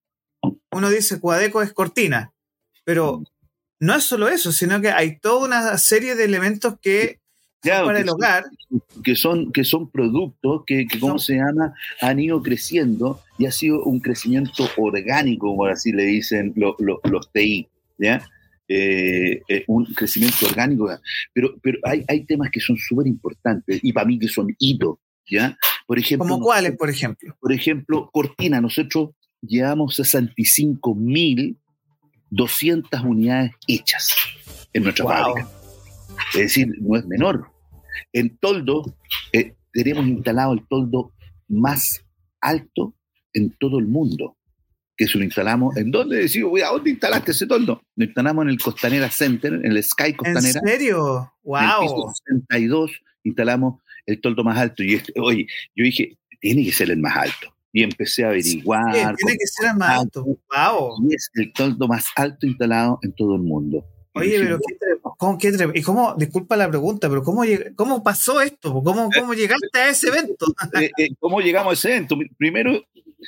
[0.72, 2.32] uno dice Cuadeco es cortina,
[2.84, 3.22] pero
[3.80, 7.20] no es solo eso, sino que hay toda una serie de elementos que
[7.70, 8.44] Claro, para el son- hogar,
[9.04, 11.74] que son, que son productos que, que ¿cómo Son- se llama?
[12.00, 17.00] Han ido creciendo y ha sido un crecimiento orgánico, como así le dicen lo- lo-
[17.04, 17.68] los TI,
[17.98, 18.26] ¿ya?
[18.68, 20.90] Eh, eh, un crecimiento orgánico,
[21.32, 24.98] pero, pero hay, hay temas que son súper importantes y para mí que son hitos,
[25.30, 25.56] ¿ya?
[25.86, 27.36] Por ejemplo, como cuáles, por ejemplo.
[27.40, 29.10] por ejemplo, Cortina, nosotros
[29.40, 29.94] llevamos
[32.30, 34.08] 65.200 unidades hechas
[34.72, 35.12] en nuestra Wow.
[35.14, 35.48] fábrica.
[36.34, 37.46] Es decir, no es menor.
[38.12, 38.96] En toldo,
[39.32, 41.12] eh, tenemos instalado el toldo
[41.48, 42.04] más
[42.40, 42.94] alto
[43.32, 44.36] en todo el mundo.
[44.96, 45.76] Que se lo instalamos.
[45.76, 46.16] ¿En dónde?
[46.16, 47.82] Decimos, "Oye, ¿a dónde instalaste ese toldo?
[47.96, 50.60] Lo instalamos en el Costanera Center, en el Sky ¿En Costanera.
[50.64, 51.32] serio?
[51.44, 52.12] En el piso ¡Wow!
[52.14, 52.90] 62
[53.24, 54.82] instalamos el toldo más alto.
[54.82, 57.54] Y este, oye, yo dije, tiene que ser el más alto.
[57.72, 59.16] Y empecé a averiguar.
[59.16, 60.24] tiene que ser el más alto.
[60.24, 61.10] ¡Wow!
[61.10, 63.84] Y es el toldo más alto instalado en todo el mundo.
[64.14, 64.76] Oye, pero qué
[65.16, 67.42] ¿cómo, qué ¿y cómo, disculpa la pregunta, pero cómo,
[67.74, 68.72] cómo pasó esto?
[68.82, 70.46] ¿Cómo, cómo llegaste a ese evento?
[70.80, 72.16] eh, eh, ¿Cómo llegamos a ese evento?
[72.36, 72.84] Primero,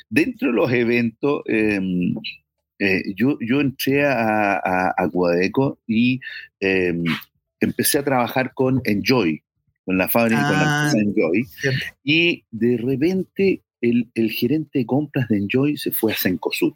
[0.09, 1.79] dentro de los eventos, eh,
[2.79, 6.19] eh, yo, yo entré a, a, a Guadeco y
[6.61, 6.93] eh,
[7.59, 9.41] empecé a trabajar con Enjoy,
[9.85, 10.91] con la fábrica, con la Ah.
[10.93, 11.85] empresa Enjoy, Cierto.
[12.03, 16.73] y de repente el, el gerente de compras de Enjoy se fue a Cencosud.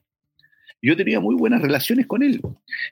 [0.86, 2.42] Yo tenía muy buenas relaciones con él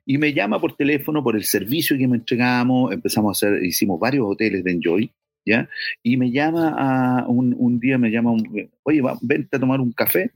[0.05, 3.99] y me llama por teléfono por el servicio que me entregamos, empezamos a hacer, hicimos
[3.99, 5.11] varios hoteles de Enjoy,
[5.45, 5.67] ¿ya?
[6.01, 9.81] Y me llama a un, un día, me llama, un- oye, va, vente a tomar
[9.81, 10.31] un café.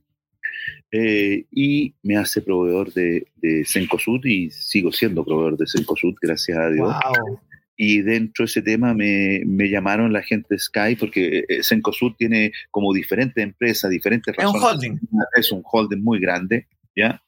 [0.91, 6.57] Eh, y me hace proveedor de, de Cencosud y sigo siendo proveedor de Cencosud, gracias
[6.57, 6.87] a Dios.
[6.93, 7.39] ¡Wow!
[7.77, 12.13] Y dentro de ese tema me, me llamaron la gente de Sky porque eh, Cencosud
[12.17, 14.73] tiene como diferentes empresas, diferentes Es un razones.
[14.91, 14.99] holding.
[15.37, 17.21] Es un holding muy grande, ¿ya?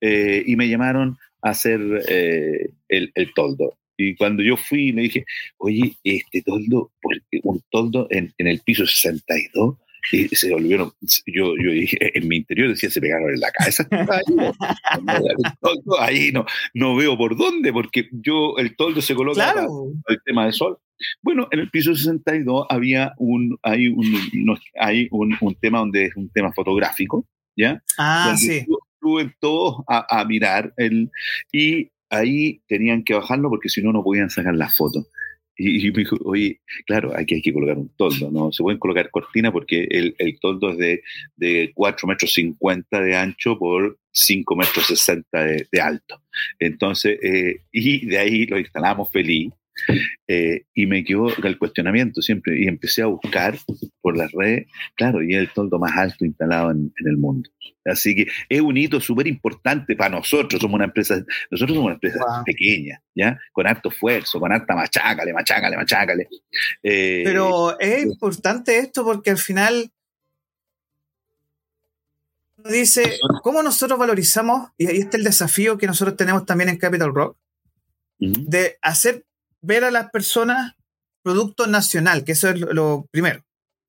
[0.00, 3.78] Eh, y me llamaron a hacer eh, el, el toldo.
[3.96, 5.24] Y cuando yo fui, le dije,
[5.58, 6.92] oye, este toldo,
[7.44, 9.76] un toldo en, en el piso 62
[10.12, 10.92] Y se volvieron,
[11.26, 13.88] yo, yo dije, en mi interior decía, se pegaron en la cabeza.
[16.00, 16.44] Ahí no,
[16.74, 19.92] no veo por dónde, porque yo, el toldo se coloca Claro.
[20.08, 20.78] el tema de sol.
[21.22, 24.12] Bueno, en el piso 62 había un, hay un,
[24.44, 27.82] no, hay un, un tema donde es un tema fotográfico, ¿ya?
[27.98, 28.66] Ah, donde sí.
[29.06, 31.10] Suben todos a, a mirar el,
[31.52, 35.06] y ahí tenían que bajarlo porque si no, no podían sacar las fotos.
[35.56, 38.80] Y, y me dijo, oye, claro, aquí hay que colocar un toldo, no se pueden
[38.80, 41.02] colocar cortinas porque el, el toldo es de,
[41.36, 46.20] de 4 metros 50 de ancho por 5 metros 60 de, de alto.
[46.58, 49.52] Entonces, eh, y de ahí lo instalamos feliz.
[50.28, 53.56] Eh, y me quedó el cuestionamiento siempre y empecé a buscar
[54.00, 54.66] por las redes,
[54.96, 57.50] claro, y es el toldo más alto instalado en, en el mundo.
[57.84, 60.60] Así que es un hito súper importante para nosotros.
[60.60, 62.44] Somos una empresa, nosotros somos una empresa Wow.
[62.44, 63.38] pequeña, ¿ya?
[63.52, 66.28] Con harto esfuerzo, con harta machácale, machácale, machácale.
[66.82, 69.92] Eh, Pero es importante esto porque al final
[72.68, 74.70] dice, ¿cómo nosotros valorizamos?
[74.76, 77.36] Y ahí está el desafío que nosotros tenemos también en Capital Rock,
[78.18, 79.24] de hacer
[79.62, 80.74] ver a las personas
[81.22, 83.42] producto nacional, que eso es lo, lo primero,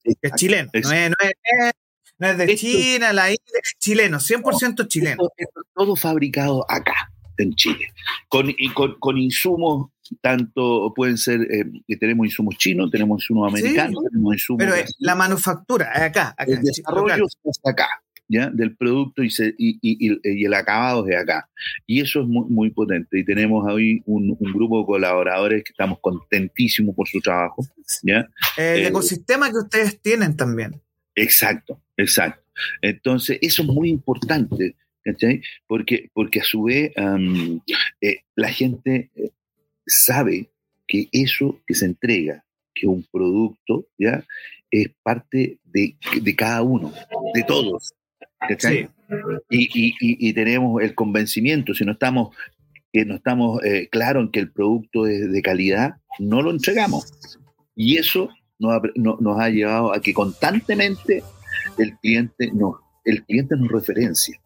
[0.04, 0.70] que es chileno.
[0.74, 1.74] No es, no es-
[2.20, 5.24] no es de Esto- China, la India, es chileno, 100% chileno.
[5.24, 7.94] Esto- esto es todo fabricado acá, en Chile,
[8.28, 13.52] con, y con, con insumos, tanto pueden ser, eh, que tenemos insumos chinos, tenemos insumos
[13.54, 16.46] Sí, americanos, tenemos insumos Pero es la manufactura, es acá, acá.
[16.52, 17.88] el desarrollo hace acá,
[18.30, 18.50] ¿ya?
[18.50, 21.50] Del producto y, se- y, y- el acabado es de acá.
[21.86, 23.20] Y eso es muy, muy potente.
[23.20, 27.66] Y tenemos hoy un, un grupo de colaboradores que estamos contentísimos por su trabajo,
[28.04, 28.28] ¿ya?
[28.58, 30.82] El eh, ecosistema que ustedes tienen también.
[31.16, 32.44] Exacto, exacto.
[32.82, 35.42] Entonces, eso es muy importante, ¿cachai?
[35.68, 37.62] Porque, porque a su vez am,
[38.02, 39.32] eh, la gente eh,
[39.86, 40.50] sabe
[40.88, 42.44] que eso que se entrega,
[42.74, 44.24] que un producto, ¿ya?
[44.70, 46.94] Es parte de, de cada uno,
[47.34, 47.94] de todos.
[48.40, 48.90] ¿Cachai?
[49.50, 49.96] Y, y-
[50.30, 52.36] y- tenemos el convencimiento, si no estamos,
[52.92, 57.06] que no estamos eh, claros en que el producto es de calidad, no lo entregamos.
[57.76, 58.30] Y eso
[58.60, 61.24] nos ha, no- nos ha llevado a que constantemente
[61.78, 62.76] el cliente nos,
[63.06, 64.40] el cliente nos referencia.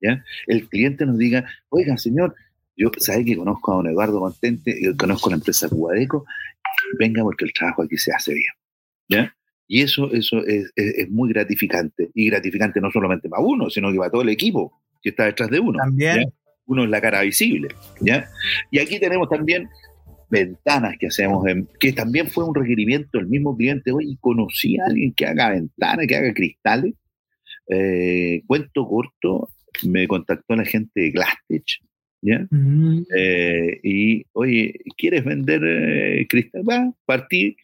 [0.00, 0.24] ¿ya?
[0.46, 2.34] El cliente nos diga, oiga, señor,
[2.76, 6.24] yo sabe que conozco a don Eduardo Contente, yo conozco la empresa Cubadeco,
[6.98, 8.52] venga porque el trabajo aquí se hace bien.
[9.08, 9.36] ¿ya?
[9.72, 12.10] Y eso, eso es, es- es muy gratificante.
[12.12, 15.48] Y gratificante no solamente para uno, sino que para todo el equipo que está detrás
[15.48, 15.78] de uno.
[15.78, 16.16] También.
[16.16, 16.24] ¿ya?
[16.66, 17.68] Uno es la cara visible.
[18.00, 18.28] ¿ya?
[18.72, 19.68] Y aquí tenemos también
[20.28, 23.92] ventanas que hacemos, en- que también fue un requerimiento del mismo cliente.
[23.92, 26.94] Oye, conocí a alguien que haga ventanas, que haga cristales.
[27.68, 29.48] Eh, cuento corto,
[29.86, 31.78] me contactó la gente de Glastech,
[32.22, 32.46] ¿ya?
[32.50, 33.02] Mm.
[33.16, 36.64] Eh, y, oye, ¿quieres vender eh, cristal?
[36.68, 37.56] Va, partí.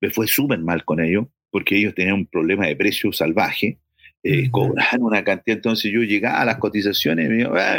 [0.00, 3.78] Me fue súper mal con ellos, porque ellos tenían un problema de precio salvaje.
[4.24, 7.76] Eh, cobraban una cantidad, entonces yo llegaba a las cotizaciones y me digo, ah,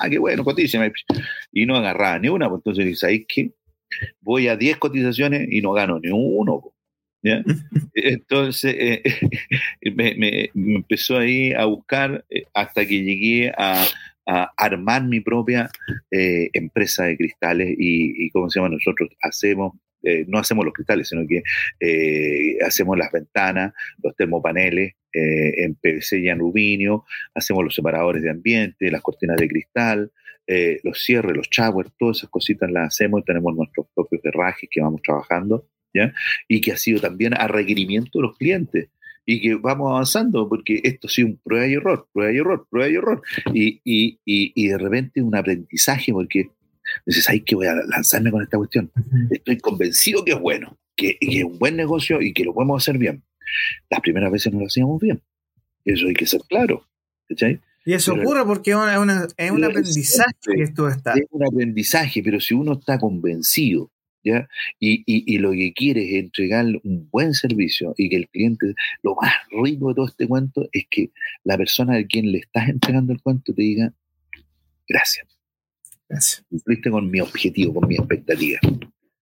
[0.00, 0.90] ah, qué bueno, cotízame.
[1.52, 3.52] Y no agarraba ni una, pues entonces dije, ¿sabes qué?
[4.20, 6.60] Voy a 10 cotizaciones y no gano ni uno.
[6.60, 6.74] po".
[7.22, 7.42] ¿Ya?
[7.94, 9.02] Entonces eh,
[9.94, 13.84] me, me- me empezó ahí a buscar eh, hasta que llegué a,
[14.26, 15.70] a armar mi propia
[16.10, 19.74] eh, empresa de cristales y, y como se llama, nosotros hacemos,
[20.04, 21.42] eh, no hacemos los cristales, sino que
[21.80, 23.72] eh, hacemos las ventanas,
[24.02, 27.04] los termopaneles eh, en PVC y aluminio,
[27.34, 30.12] hacemos los separadores de ambiente, las cortinas de cristal,
[30.46, 34.68] eh, los cierres, los showers, todas esas cositas las hacemos y tenemos nuestros propios herrajes
[34.70, 36.12] que vamos trabajando, ¿ya?
[36.48, 38.88] Y que ha sido también a requerimiento de los clientes
[39.24, 42.66] y que vamos avanzando, porque esto ha sido un prueba y error, prueba y error,
[42.68, 43.22] prueba y error.
[43.54, 46.50] Y, y, y, y de repente un aprendizaje, porque
[47.06, 48.90] dices, ay, que voy a lanzarme con esta cuestión.
[49.30, 52.82] Estoy convencido que es bueno, que, que es un buen negocio y que lo podemos
[52.82, 53.22] hacer bien.
[53.90, 55.22] Las primeras veces no lo hacíamos bien.
[55.84, 56.86] Eso hay que ser claro.
[57.28, 57.60] ¿cachai?
[57.86, 61.12] Y eso Pero- ocurre porque es, una- es un aprendizaje que esto está.
[61.14, 63.90] Es un aprendizaje, pero si uno está convencido,
[64.22, 64.48] ¿ya?
[64.80, 68.74] Y, y, y lo que quiere es entregar un buen servicio y que el cliente,
[69.02, 71.10] lo más rico de todo este cuento es que
[71.44, 73.92] la persona a quien le estás entregando el cuento te diga,
[74.88, 75.26] gracias,
[76.14, 76.44] Gracias.
[76.48, 78.58] cumpliste con mi objetivo, con mi expectativa.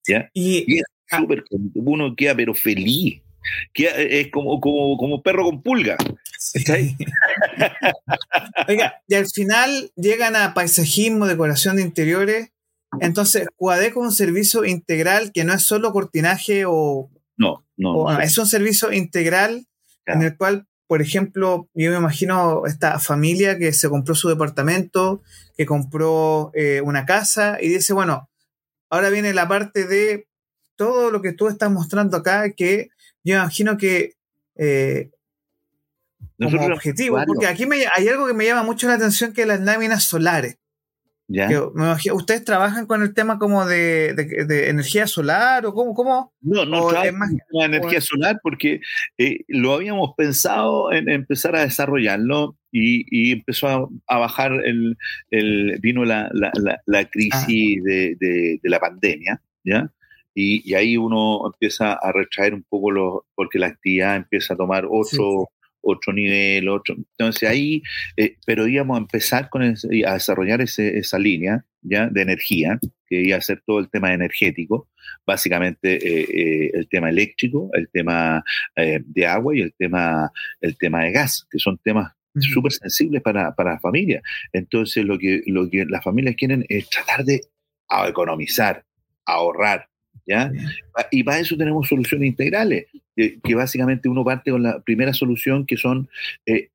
[0.07, 0.30] ¿Ya?
[0.34, 1.20] Y Y es Ah.
[1.20, 1.44] súper,
[1.74, 3.22] uno queda pero feliz.
[3.74, 5.98] Queda- es como, como, como perro con pulga.
[6.53, 6.95] ¿cachai?
[8.68, 12.52] Oiga, y al final llegan a paisajismo, decoración de interiores.
[13.02, 17.91] Entonces, Cuadeco es un servicio integral que no es solo cortinaje o, No, no.
[17.94, 18.20] o- no.
[18.20, 19.66] es un servicio integral
[20.06, 25.22] en el cual, por ejemplo, yo me imagino esta familia que se compró su departamento,
[25.56, 28.28] que compró eh, una casa y dice, bueno,
[28.90, 30.28] ahora viene la parte de
[30.76, 32.90] todo lo que tú estás mostrando acá, que
[33.24, 34.16] yo imagino que
[34.56, 35.11] eh,
[36.40, 39.45] como Nosotros objetivo, porque aquí me- hay algo que me llama mucho la atención que
[39.45, 40.57] las láminas solares.
[41.76, 45.93] Me imagino- ¿Ustedes trabajan con el tema como de, de- de energía solar o cómo?
[45.93, 46.34] cómo?
[46.41, 48.81] No, no es más- la energía solar porque
[49.19, 54.97] eh, lo habíamos pensado en empezar a desarrollarlo y, y empezó a, a bajar el,
[55.30, 59.91] el vino la, la, la, la crisis de, de- de la pandemia, ¿ya?
[60.34, 64.57] Y, y ahí uno empieza a retraer un poco los, porque la actividad empieza a
[64.57, 65.49] tomar otro,
[65.81, 66.95] otro nivel, otro.
[66.97, 67.81] Entonces ahí,
[68.18, 72.07] eh, pero íbamos a empezar con a desarrollar ese- esa línea, ¿ya?
[72.07, 74.89] De energía, que iba a ser todo el tema energético
[75.26, 78.43] básicamente eh, eh, el tema eléctrico, el tema
[78.76, 80.31] de agua y el tema,
[80.61, 84.22] el tema de gas, que son temas súper sensibles para, para la familia.
[84.53, 87.41] Entonces lo que, lo que las familias quieren es tratar de
[87.89, 88.85] ah, economizar,
[89.26, 89.88] ahorrar,
[90.30, 90.51] ¿ya?
[91.11, 92.85] Y para eso tenemos soluciones integrales,
[93.15, 96.07] que, básicamente uno parte con la primera solución que son,
[96.45, 96.69] eh,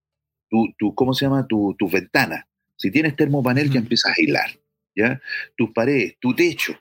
[0.51, 1.47] tu, tu- ¿cómo se llama?
[1.47, 2.45] Tu- tus ventanas.
[2.77, 4.51] Si tienes termopanel ya empiezas a aislar,
[4.97, 5.21] ¿ya?
[5.57, 6.79] Tus paredes, tu techo,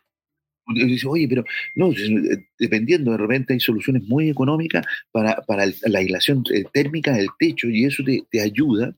[0.68, 1.44] y dice, oye, pero
[1.76, 6.64] no, eh, dependiendo, de repente hay soluciones muy económicas para, para el- la aislación eh,
[6.74, 8.96] térmica del techo y eso te, te ayuda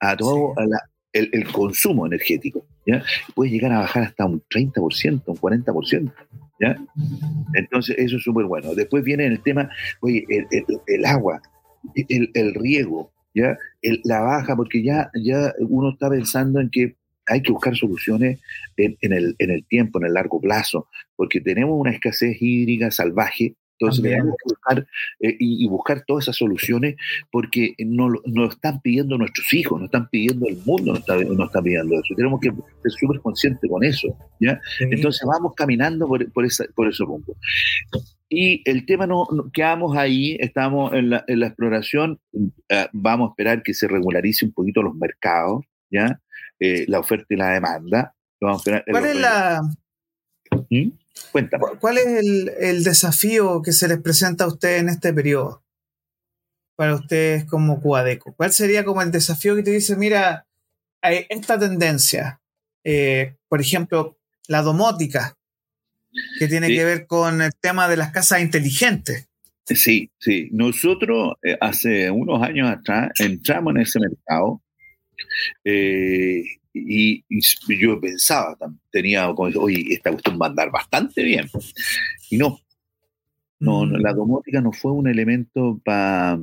[0.00, 0.62] a todo Sí.
[0.62, 2.66] a la- el, el consumo energético.
[2.86, 3.02] ¿ya?
[3.34, 6.12] Puede llegar a bajar hasta un 30%, un 40%.
[6.60, 6.76] ¿Ya?
[7.54, 8.74] Entonces, eso es súper bueno.
[8.74, 9.70] Después viene el tema,
[10.00, 11.40] oye, el, agua,
[11.94, 13.56] el, el riego, ¿ya?
[14.04, 16.96] La baja, porque ya, ya uno está pensando en que
[17.26, 18.40] hay que buscar soluciones
[18.76, 23.54] en el, en el tiempo, en el largo plazo, porque tenemos una escasez hídrica salvaje.
[23.78, 24.86] Entonces tenemos que buscar
[25.20, 26.96] eh, y, y buscar todas esas soluciones
[27.30, 31.16] porque nos lo nos están pidiendo nuestros hijos, nos están pidiendo el mundo, nos está,
[31.16, 32.14] nos está pidiendo eso.
[32.16, 34.08] Tenemos que ser súper conscientes con eso.
[34.40, 34.60] ¿ya?
[34.80, 37.36] Entonces vamos caminando por, por, esa, por ese rumbo.
[38.28, 42.18] Y el tema no, no- quedamos ahí, estamos en la, en la exploración,
[42.68, 46.20] eh, vamos a esperar que se regularice un poquito los mercados, ¿ya?
[46.58, 48.14] Eh, la oferta y la demanda.
[48.40, 49.60] Vamos a esperar ¿Cuál es, la,
[50.70, 50.88] ¿Mm?
[51.32, 51.62] Cuéntame.
[51.64, 55.62] cu- ¿Cuál es el, el desafío que se les presenta a ustedes en este periodo?
[56.76, 58.34] Para ustedes como Cuadeco.
[58.34, 60.46] ¿Cuál sería como el desafío que te dice, mira,
[61.00, 62.40] hay esta tendencia,
[62.84, 64.18] eh, por ejemplo,
[64.48, 65.36] la domótica,
[66.38, 66.76] que tiene Sí.
[66.76, 69.28] que ver con el tema de las casas inteligentes?
[69.64, 70.48] Sí, sí.
[70.52, 74.62] Nosotros eh, hace unos años atrás entramos en ese mercado
[75.64, 76.42] eh,
[76.78, 78.56] y, y yo pensaba,
[78.90, 81.48] tenía como, oye, esta cuestión va a andar bastante bien.
[82.30, 82.60] Y no,
[83.58, 86.38] no, no, la domótica no fue un elemento pa-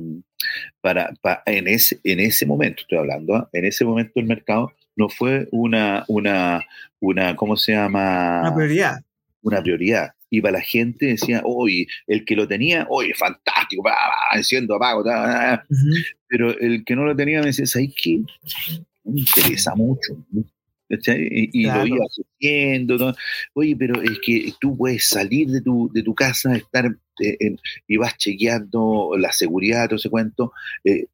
[0.80, 3.48] para, pa- en, ese, en ese momento, estoy hablando, ¿ah?
[3.52, 6.62] en ese momento el mercado no fue una, una,
[7.00, 8.40] una ¿cómo se llama?
[8.42, 8.96] Una prioridad.
[9.42, 10.10] una prioridad.
[10.30, 13.94] Y para la gente decía, oye, el que lo tenía, oye, fantástico, va,
[14.34, 15.64] enciendo, apago, ta, ta, ta".
[15.70, 15.90] Ujú.
[16.26, 18.20] pero el que no lo tenía me decía, ¿sabes qué?
[19.04, 20.14] Me interesa mucho.
[20.88, 21.80] Y, y Claro.
[21.86, 22.96] lo iba haciendo.
[22.98, 23.14] ¿no?
[23.54, 26.86] Oye, pero es que tú puedes salir de tu, de tu casa, estar
[27.20, 30.52] eh, en- y vas chequeando la seguridad, todo ese cuento.
[30.84, 31.06] eh,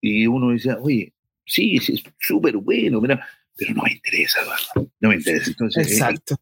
[0.00, 1.12] y uno decía, oye,
[1.44, 3.18] sí, sí, es súper bueno, pero,
[3.56, 5.50] pero no me interesa, Eduardo, no me interesa.
[5.50, 6.36] Entonces, eh, Exacto.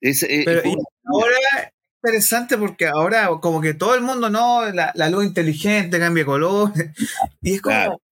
[0.00, 0.74] ese- eh, Pero fue y
[1.04, 5.98] ahora es interesante porque ahora como que todo el mundo no, la, la luz inteligente
[5.98, 6.72] cambia de color
[7.42, 8.02] y es como, Claro.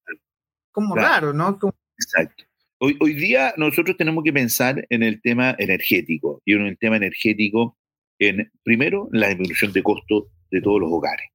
[0.72, 1.08] como Claro.
[1.08, 1.58] raro, ¿no?
[1.58, 2.44] Como- Exacto.
[2.78, 7.78] Hoy, día nosotros tenemos que pensar en el tema energético y en el tema energético
[8.18, 11.30] en, primero, la disminución de costos de todos los hogares.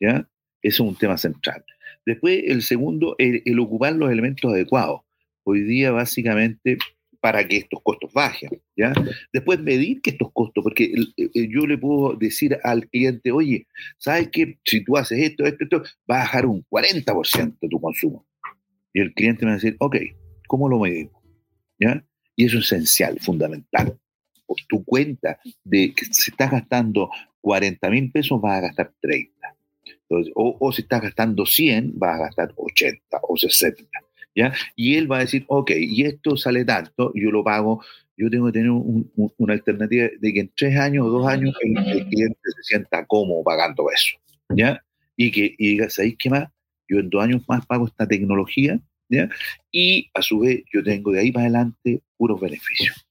[0.00, 0.28] ¿ya?
[0.60, 1.64] Eso es un tema central.
[2.04, 5.00] Después, el segundo, el, ocupar los elementos adecuados.
[5.44, 6.76] Hoy día, básicamente,
[7.20, 8.50] para que estos costos bajen.
[8.76, 8.92] ¿ya?
[9.32, 13.66] Después, medir que estos costos, porque el- el- yo le puedo decir al cliente, oye,
[13.96, 14.58] ¿sabes qué?
[14.64, 15.78] Si tú haces esto, esto, esto,
[16.10, 18.26] va a bajar un 40% tu consumo.
[18.92, 19.96] Y el cliente me va a decir, ok,
[20.46, 21.14] ¿cómo lo medimos?
[21.78, 22.04] ¿Ya?
[22.36, 23.98] Y eso es esencial, fundamental.
[24.46, 27.10] Por tu cuenta de que si estás gastando
[27.40, 29.54] 40 mil pesos, vas a gastar 30.
[30.02, 33.82] Entonces, o, si estás gastando 100, vas a gastar 80 o 60.
[34.34, 34.52] ¿ya?
[34.76, 37.82] Y él va a decir, ok, y esto sale tanto, yo lo pago,
[38.16, 41.26] yo tengo que tener un- un- una alternativa de que en tres años o dos
[41.26, 44.16] años el, el cliente se sienta cómodo pagando eso.
[44.54, 44.82] ¿ya?
[45.16, 46.48] Y que y diga, ¿sabéis qué más?
[46.92, 49.28] Yo en dos años más pago esta tecnología, ¿ya?
[49.72, 53.06] Y a su vez yo tengo de ahí para adelante puros beneficios.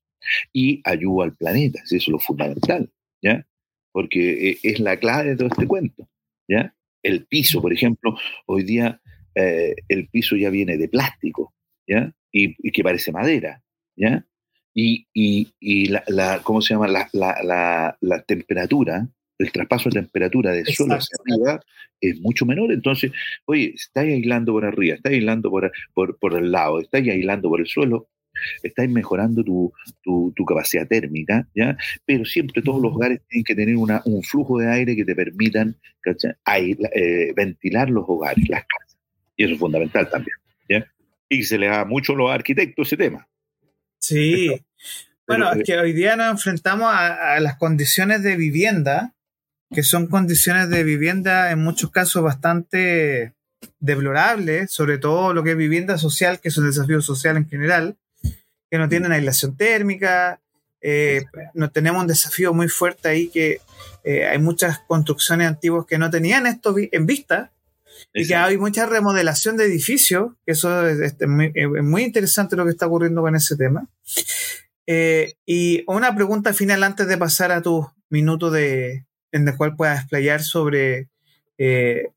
[0.53, 2.89] Y ayudo al planeta, eso es lo fundamental,
[3.23, 3.45] ¿ya?
[3.91, 6.07] Porque eh, es la clave de todo este cuento,
[6.47, 6.75] ¿ya?
[7.03, 9.01] El piso, por ejemplo, hoy día
[9.35, 11.53] eh, el piso ya viene de plástico,
[11.87, 12.13] ¿ya?
[12.31, 13.63] Y, y que parece madera,
[13.97, 14.25] ¿ya?
[14.73, 16.87] Y, y, y la, la- ¿cómo se llama?
[16.87, 19.09] La, la, la, la temperatura
[19.41, 21.59] el traspaso de temperatura de suelo hacia arriba
[21.99, 22.71] es mucho menor.
[22.71, 23.11] Entonces,
[23.45, 27.59] oye, estáis aislando por arriba, estáis aislando por, por, por el lado, estáis aislando por
[27.59, 28.09] el suelo,
[28.63, 31.77] estáis mejorando tu, tu, tu, capacidad térmica, ¿ya?
[32.05, 35.15] Pero siempre todos los hogares tienen que tener una, un flujo de aire que te
[35.15, 38.97] permitan eh, ventilar los hogares, las casas.
[39.35, 40.37] Y eso es fundamental también,
[40.69, 40.85] ¿ya?
[41.29, 43.27] Y se le da mucho a los arquitectos ese tema.
[43.99, 44.49] Sí.
[45.27, 49.13] bueno, es que hoy día nos enfrentamos a, a las condiciones de vivienda,
[49.73, 53.33] que son condiciones de vivienda en muchos casos bastante
[53.79, 57.95] deplorables, sobre todo lo que es vivienda social, que es un desafío social en general,
[58.69, 60.41] que no tienen aislación térmica.
[60.81, 61.23] Eh,
[61.53, 63.61] no tenemos un desafío muy fuerte ahí que
[64.03, 67.51] eh, hay muchas construcciones antiguas que no tenían esto en vista
[68.13, 72.87] y que hay mucha remodelación de edificios, que eso es, muy, interesante lo que está
[72.87, 73.87] ocurriendo con ese tema.
[74.87, 79.75] Eh, y una pregunta final antes de pasar a tu minuto de, en el cual
[79.75, 81.07] puedas explayar sobre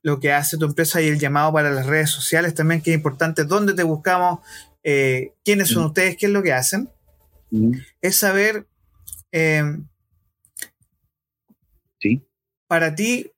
[0.02, 2.96] lo que hace tu empresa y el llamado para las redes sociales también, que es
[2.96, 4.40] importante, dónde te buscamos,
[4.86, 5.86] eh, quiénes son mm.
[5.86, 6.90] ustedes, qué es lo que hacen,
[7.50, 7.72] mm.
[8.02, 8.66] es saber
[9.32, 9.86] em,
[12.00, 12.22] sí.
[12.66, 13.32] para ti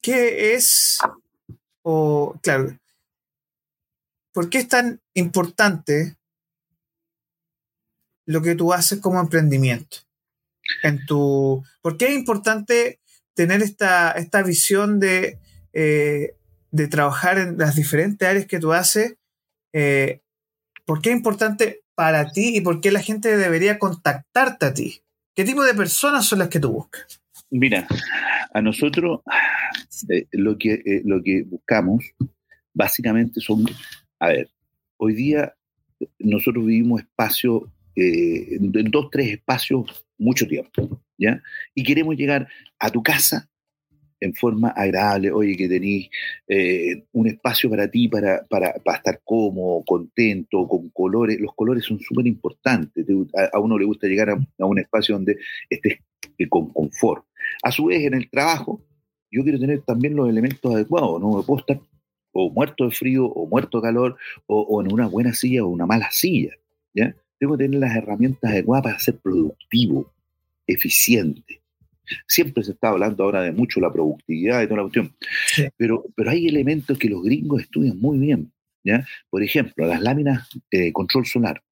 [0.00, 1.00] qué es,
[1.82, 2.78] o claro,
[4.32, 6.16] ¿por qué es tan importante
[8.26, 9.98] lo que tú haces como emprendimiento?
[10.84, 13.00] En tu, ¿Por qué es importante
[13.32, 15.38] tener esta, esta visión de,
[15.72, 16.34] eh,
[16.70, 19.16] de trabajar en las diferentes áreas que tú haces
[19.72, 20.20] eh,
[20.84, 25.00] ¿por qué es importante para ti y por qué la gente debería contactarte a ti?
[25.34, 27.22] ¿Qué tipo de personas son las que tú buscas?
[27.48, 27.88] Mira,
[28.52, 29.22] a nosotros
[30.10, 32.04] eh, lo, que, lo que buscamos
[32.74, 33.64] básicamente son,
[34.20, 34.50] a ver,
[34.98, 35.54] hoy día
[36.18, 37.62] nosotros vivimos espacios,
[37.96, 41.00] en dos, tres espacios mucho tiempo,
[41.74, 43.48] Y queremos llegar a tu casa
[44.20, 46.10] en forma agradable, oye, que tenéis
[46.48, 51.38] eh, un espacio para ti, para, para, para, estar cómodo, contento, con colores.
[51.40, 53.06] Los colores son súper importantes.
[53.52, 55.38] A, uno le gusta llegar a, un espacio donde
[55.70, 55.98] estés
[56.36, 57.24] eh, con confort.
[57.62, 58.82] A su vez, en el trabajo,
[59.30, 61.80] yo quiero tener también los elementos adecuados, no me puedo estar
[62.32, 64.16] o muerto de frío, o muerto de calor,
[64.46, 66.52] o, o en una buena silla o una mala silla.
[66.94, 67.14] ¿ya?
[67.38, 70.12] Tengo que tener las herramientas adecuadas para ser productivo,
[70.68, 71.62] eficiente.
[72.26, 75.14] Siempre se está hablando ahora de mucho la productividad y toda la cuestión.
[75.76, 78.52] Pero, pero hay elementos que los gringos estudian muy bien.
[78.84, 79.06] ¿ya?
[79.30, 81.62] Por ejemplo, las láminas de control solar.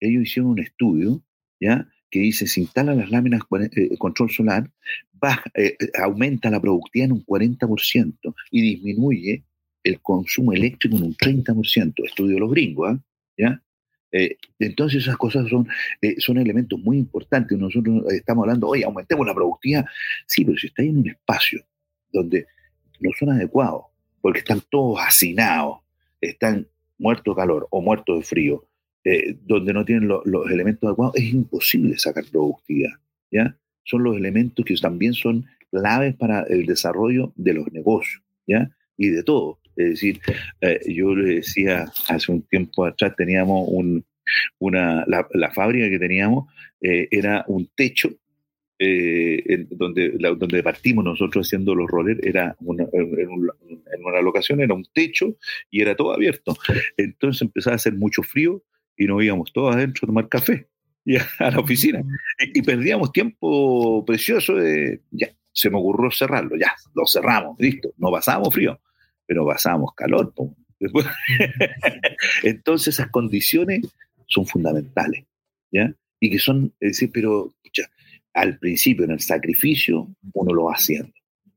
[0.00, 1.22] Ellos hicieron un estudio
[1.60, 1.88] ¿ya?
[2.10, 4.70] que dice, si instalan las láminas de eh, control solar,
[5.12, 9.44] baja, eh, aumenta la productividad en un 40% y disminuye
[9.84, 12.04] el consumo eléctrico en un 30%.
[12.04, 13.00] Estudio de los gringos, ¿ah?
[13.36, 13.62] ¿ya?
[14.12, 15.68] Eh, entonces esas cosas son,
[16.02, 17.56] eh, son elementos muy importantes.
[17.58, 19.86] Nosotros estamos hablando, oye, aumentemos la productividad.
[20.26, 21.64] Sí, pero si estáis en un espacio
[22.12, 22.46] donde
[23.00, 23.84] no son adecuados,
[24.20, 25.78] porque están todos hacinados,
[26.20, 26.66] están
[26.98, 28.66] muertos de calor o muertos de frío,
[29.04, 32.92] eh, donde no tienen los elementos adecuados, es imposible sacar productividad.
[33.30, 33.56] ¿ya?
[33.84, 38.70] Son los elementos que también son claves para el desarrollo de los negocios ¿ya?
[38.96, 39.59] y de todo.
[39.80, 40.20] Es decir,
[40.60, 44.04] eh, yo le decía hace un tiempo atrás, teníamos un,
[44.58, 48.10] una, la, fábrica que teníamos eh, era un techo
[48.78, 54.86] eh, donde, donde partimos nosotros haciendo los rollers, era una, en, una locación era un
[54.92, 55.36] techo
[55.70, 56.56] y era todo abierto.
[56.96, 58.62] Entonces empezaba a hacer mucho frío
[58.96, 60.68] y nos íbamos todos adentro a tomar café
[61.04, 62.02] y a, la oficina.
[62.54, 68.10] Y, perdíamos tiempo precioso de, ya, se me ocurrió cerrarlo, ya, lo cerramos, listo, no
[68.10, 68.80] pasábamos frío
[69.30, 70.34] pero pasamos calor.
[72.42, 73.86] Entonces esas condiciones
[74.26, 75.24] son fundamentales,
[75.70, 75.94] ¿ya?
[76.18, 77.54] Y que son, es decir, pero
[78.34, 81.12] al principio, en el sacrificio, uno lo va haciendo.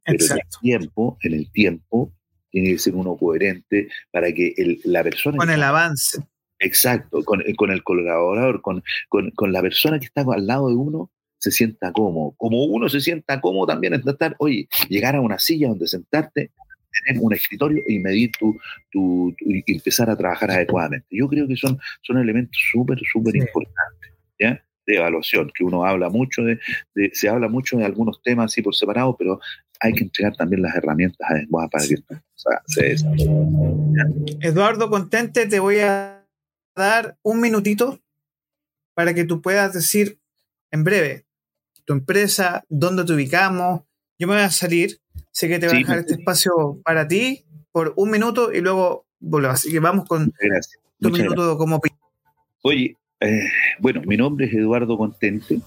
[0.05, 2.13] Pero en el tiempo, en el tiempo,
[2.51, 5.37] tiene que ser uno coherente para que la persona...
[5.37, 6.21] Con el avance.
[6.59, 11.09] Exacto, con, el colaborador, con, con, la persona que está al lado de uno,
[11.39, 12.35] se sienta cómodo.
[12.37, 16.51] Como uno se sienta cómodo también es estar, oye, llegar a una silla donde sentarte
[16.93, 18.57] tener un escritorio y medir tu,
[18.91, 21.07] tu, y empezar a trabajar adecuadamente.
[21.11, 24.63] Yo creo que son, son elementos súper, súper importantes, ¿ya?
[24.85, 26.59] De evaluación, que uno habla mucho de,
[27.13, 29.39] se habla mucho de algunos temas así por separado, pero
[29.79, 31.95] hay que entregar también las herramientas adecuadas para que
[32.65, 32.95] se
[34.41, 36.25] Eduardo Contente, te voy a
[36.75, 37.99] dar un minutito
[38.93, 40.19] para que tú puedas decir
[40.71, 41.25] en breve
[41.85, 43.81] tu empresa, dónde te ubicamos.
[44.23, 45.01] Yo me voy a salir
[45.31, 47.43] Sé que te voy a dejar este espacio para ti
[47.73, 49.55] por un minuto y luego volvemos.
[49.55, 50.31] Así que vamos con
[51.01, 51.81] un minuto como...
[52.61, 55.59] Oye, eh, bueno, mi nombre es Eduardo Contente.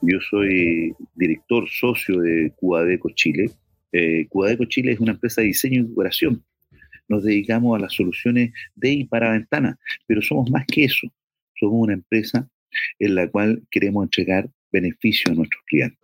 [0.00, 3.50] Yo soy director socio de Cuadeco Chile.
[3.92, 6.42] Eh, Cuadeco Chile es una empresa de diseño y decoración.
[7.06, 11.06] Nos dedicamos a las soluciones de y para ventanas, pero somos más que eso.
[11.54, 12.48] Somos una empresa
[12.98, 15.99] en la cual queremos entregar beneficio a nuestros clientes.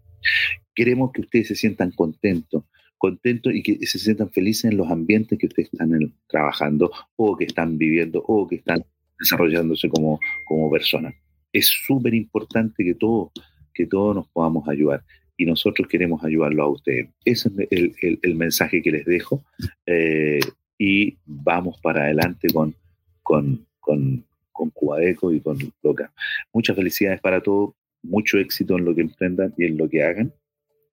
[0.73, 2.63] Queremos que ustedes se sientan contentos,
[2.97, 5.91] contentos y que se sientan felices en los ambientes que ustedes están
[6.27, 8.83] trabajando o que están viviendo o que están
[9.19, 11.13] desarrollándose como, como personas.
[11.51, 13.31] Es súper importante que todos
[13.73, 15.03] que todos nos podamos ayudar
[15.37, 17.09] y nosotros queremos ayudarlo a ustedes.
[17.23, 19.43] Ese es el, el- el mensaje que les dejo
[19.85, 20.39] eh,
[20.77, 22.75] y vamos para adelante con,
[23.23, 26.11] con, con, con Cubadeco y con Loca.
[26.53, 27.71] Muchas felicidades para todos,
[28.03, 30.33] mucho éxito en lo que emprendan y en lo que hagan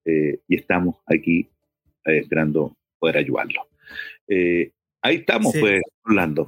[0.05, 1.49] eh, y estamos aquí
[2.07, 3.65] eh, esperando poder ayudarlos.
[4.29, 5.61] Eh, ahí estamos, Sí.
[5.61, 6.47] pues, Orlando.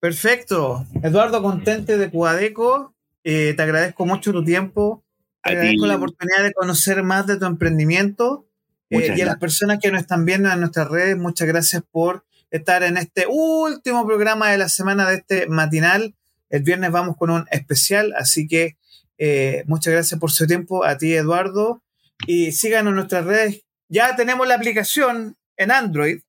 [0.00, 0.84] Perfecto.
[1.02, 2.94] Eduardo Contente de Cuadeco,
[3.24, 5.02] eh, te agradezco mucho tu tiempo.
[5.42, 5.56] Te A ti.
[5.56, 8.46] agradezco la oportunidad de conocer más de tu emprendimiento.
[8.90, 12.24] Y a las personas que nos están viendo en nuestras redes, muchas gracias por
[12.56, 16.14] estar en este último programa de la semana de este matinal.
[16.50, 18.76] El viernes vamos con un especial, así que
[19.18, 20.84] eh, muchas gracias por su tiempo.
[20.84, 21.82] A ti, Eduardo.
[22.28, 23.64] Y síganos en nuestras redes.
[23.88, 26.20] Ya tenemos la aplicación en Android,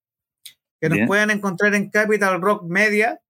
[0.82, 3.22] que nos pueden encontrar en Capital Rock Media.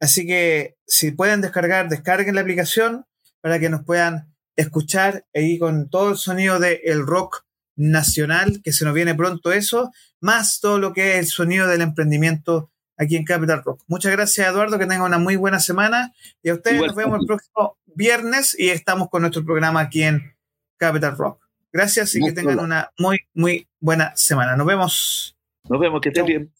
[0.00, 3.04] Así que si pueden descargar, descarguen la aplicación
[3.40, 7.44] para que nos puedan escuchar ahí con todo el sonido del el rock
[7.76, 9.90] nacional, que se nos viene pronto eso,
[10.20, 13.82] más todo lo que es el sonido del emprendimiento aquí en Capital Rock.
[13.86, 16.12] Muchas gracias, Eduardo, que tengan una muy buena semana
[16.42, 20.02] y a ustedes Igual, nos vemos el próximo viernes y estamos con nuestro programa aquí
[20.02, 20.34] en
[20.76, 21.42] Capital Rock.
[21.72, 24.56] Gracias y que tengan una muy, muy buena semana.
[24.56, 25.36] Nos vemos.
[25.68, 26.52] Nos vemos, que estén bien.